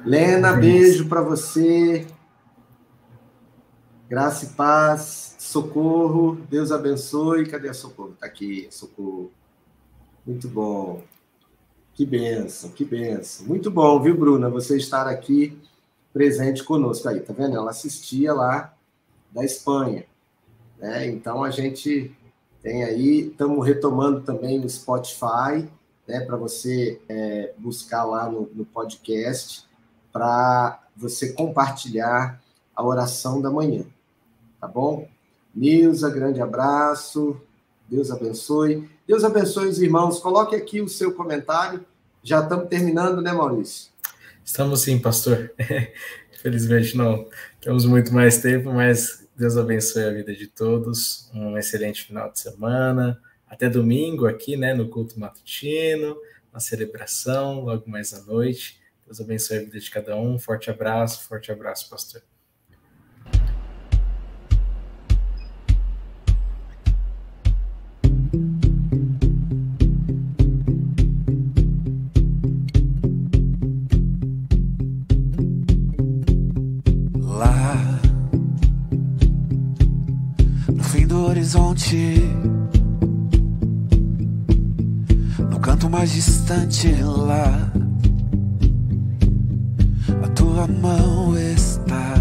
Lena, 0.04 0.52
beijo 0.54 1.08
para 1.08 1.22
você. 1.22 2.06
Graça 4.08 4.44
e 4.44 4.48
paz, 4.48 5.36
socorro, 5.38 6.34
Deus 6.50 6.72
abençoe. 6.72 7.46
Cadê 7.46 7.68
a 7.68 7.74
socorro? 7.74 8.16
Tá 8.18 8.26
aqui, 8.26 8.66
socorro. 8.70 9.30
Muito 10.26 10.48
bom. 10.48 11.02
Que 11.94 12.04
benção, 12.04 12.70
que 12.70 12.84
benção. 12.84 13.46
Muito 13.46 13.70
bom, 13.70 14.00
viu, 14.02 14.16
Bruna? 14.16 14.48
Você 14.48 14.76
estar 14.76 15.06
aqui 15.06 15.56
presente 16.12 16.64
conosco 16.64 17.08
aí, 17.08 17.20
tá 17.20 17.32
vendo? 17.32 17.56
Ela 17.56 17.70
assistia 17.70 18.32
lá 18.32 18.74
da 19.30 19.44
Espanha. 19.44 20.04
Né? 20.80 21.06
Então 21.08 21.44
a 21.44 21.50
gente 21.50 22.10
tem 22.62 22.84
aí, 22.84 23.28
estamos 23.28 23.64
retomando 23.66 24.22
também 24.22 24.64
o 24.64 24.68
Spotify, 24.68 25.68
né, 26.06 26.20
para 26.20 26.36
você 26.36 27.00
é, 27.08 27.52
buscar 27.56 28.04
lá 28.04 28.28
no, 28.28 28.50
no 28.54 28.64
podcast, 28.64 29.64
para 30.12 30.82
você 30.96 31.32
compartilhar 31.32 32.40
a 32.74 32.84
oração 32.84 33.40
da 33.40 33.50
manhã, 33.50 33.84
tá 34.60 34.66
bom? 34.66 35.08
Nilza, 35.54 36.10
grande 36.10 36.40
abraço. 36.40 37.40
Deus 37.88 38.10
abençoe. 38.10 38.88
Deus 39.06 39.24
abençoe 39.24 39.68
os 39.68 39.80
irmãos. 39.80 40.20
Coloque 40.20 40.54
aqui 40.54 40.80
o 40.80 40.88
seu 40.88 41.12
comentário. 41.12 41.84
Já 42.22 42.40
estamos 42.40 42.68
terminando, 42.68 43.20
né, 43.20 43.32
Maurício? 43.32 43.90
Estamos 44.44 44.82
sim, 44.82 44.98
pastor. 44.98 45.52
Infelizmente 46.32 46.96
não 46.96 47.26
temos 47.60 47.84
muito 47.84 48.14
mais 48.14 48.38
tempo, 48.38 48.72
mas 48.72 49.19
Deus 49.40 49.56
abençoe 49.56 50.04
a 50.04 50.10
vida 50.10 50.34
de 50.34 50.46
todos. 50.46 51.30
Um 51.32 51.56
excelente 51.56 52.04
final 52.04 52.30
de 52.30 52.38
semana. 52.38 53.18
Até 53.48 53.70
domingo 53.70 54.26
aqui, 54.26 54.54
né, 54.54 54.74
no 54.74 54.90
culto 54.90 55.18
matutino, 55.18 56.14
na 56.52 56.60
celebração, 56.60 57.62
logo 57.62 57.88
mais 57.88 58.12
à 58.12 58.22
noite. 58.22 58.78
Deus 59.06 59.18
abençoe 59.18 59.56
a 59.56 59.60
vida 59.60 59.80
de 59.80 59.90
cada 59.90 60.14
um. 60.14 60.38
Forte 60.38 60.68
abraço, 60.68 61.26
forte 61.26 61.50
abraço, 61.50 61.88
pastor. 61.88 62.20
Horizonte, 81.40 82.22
no 85.50 85.58
canto 85.58 85.88
mais 85.88 86.12
distante 86.12 86.92
lá 87.02 87.72
tua 90.34 90.66
mão 90.66 91.34
está 91.38 92.14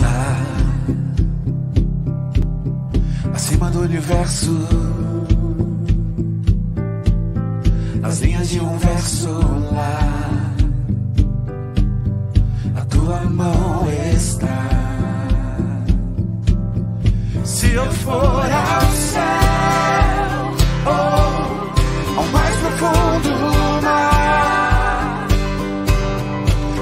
lá 0.00 0.36
acima 3.34 3.70
do 3.70 3.80
universo. 3.80 4.50
As 8.02 8.20
linhas 8.20 8.48
de 8.48 8.60
um 8.60 8.78
verso 8.78 9.28
lá, 9.72 10.54
a 12.76 12.84
tua 12.86 13.20
mão. 13.24 14.01
Se 17.72 17.78
eu 17.78 17.90
for 17.90 18.44
ao 18.52 18.92
céu, 18.92 19.22
oh, 20.84 22.18
ao 22.18 22.26
mais 22.26 22.56
profundo 22.56 23.30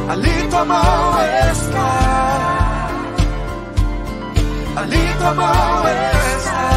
ali 0.09 0.49
tua 0.49 0.64
mão 0.64 1.14
está, 1.53 2.91
ali 4.78 5.14
tua 5.18 5.34
mão 5.34 5.84
está. 6.36 6.70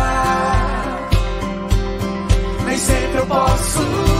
Nem 2.67 2.77
sempre 2.77 3.17
eu 3.17 3.25
posso 3.25 4.12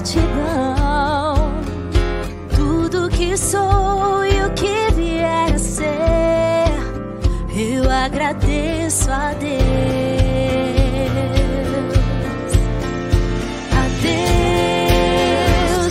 gratidão. 0.00 1.52
Tudo 2.56 3.08
que 3.10 3.36
sou 3.36 4.24
e 4.24 4.42
o 4.44 4.50
que 4.54 4.90
vier 4.94 5.54
a 5.54 5.58
ser, 5.58 6.72
eu 7.54 7.90
agradeço 7.90 9.10
a 9.10 9.34
Deus. 9.34 9.60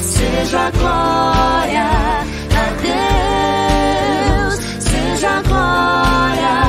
seja 0.01 0.71
glória 0.71 1.85
a 1.85 2.65
Deus, 4.41 4.55
seja 4.83 5.41
glória 5.43 6.68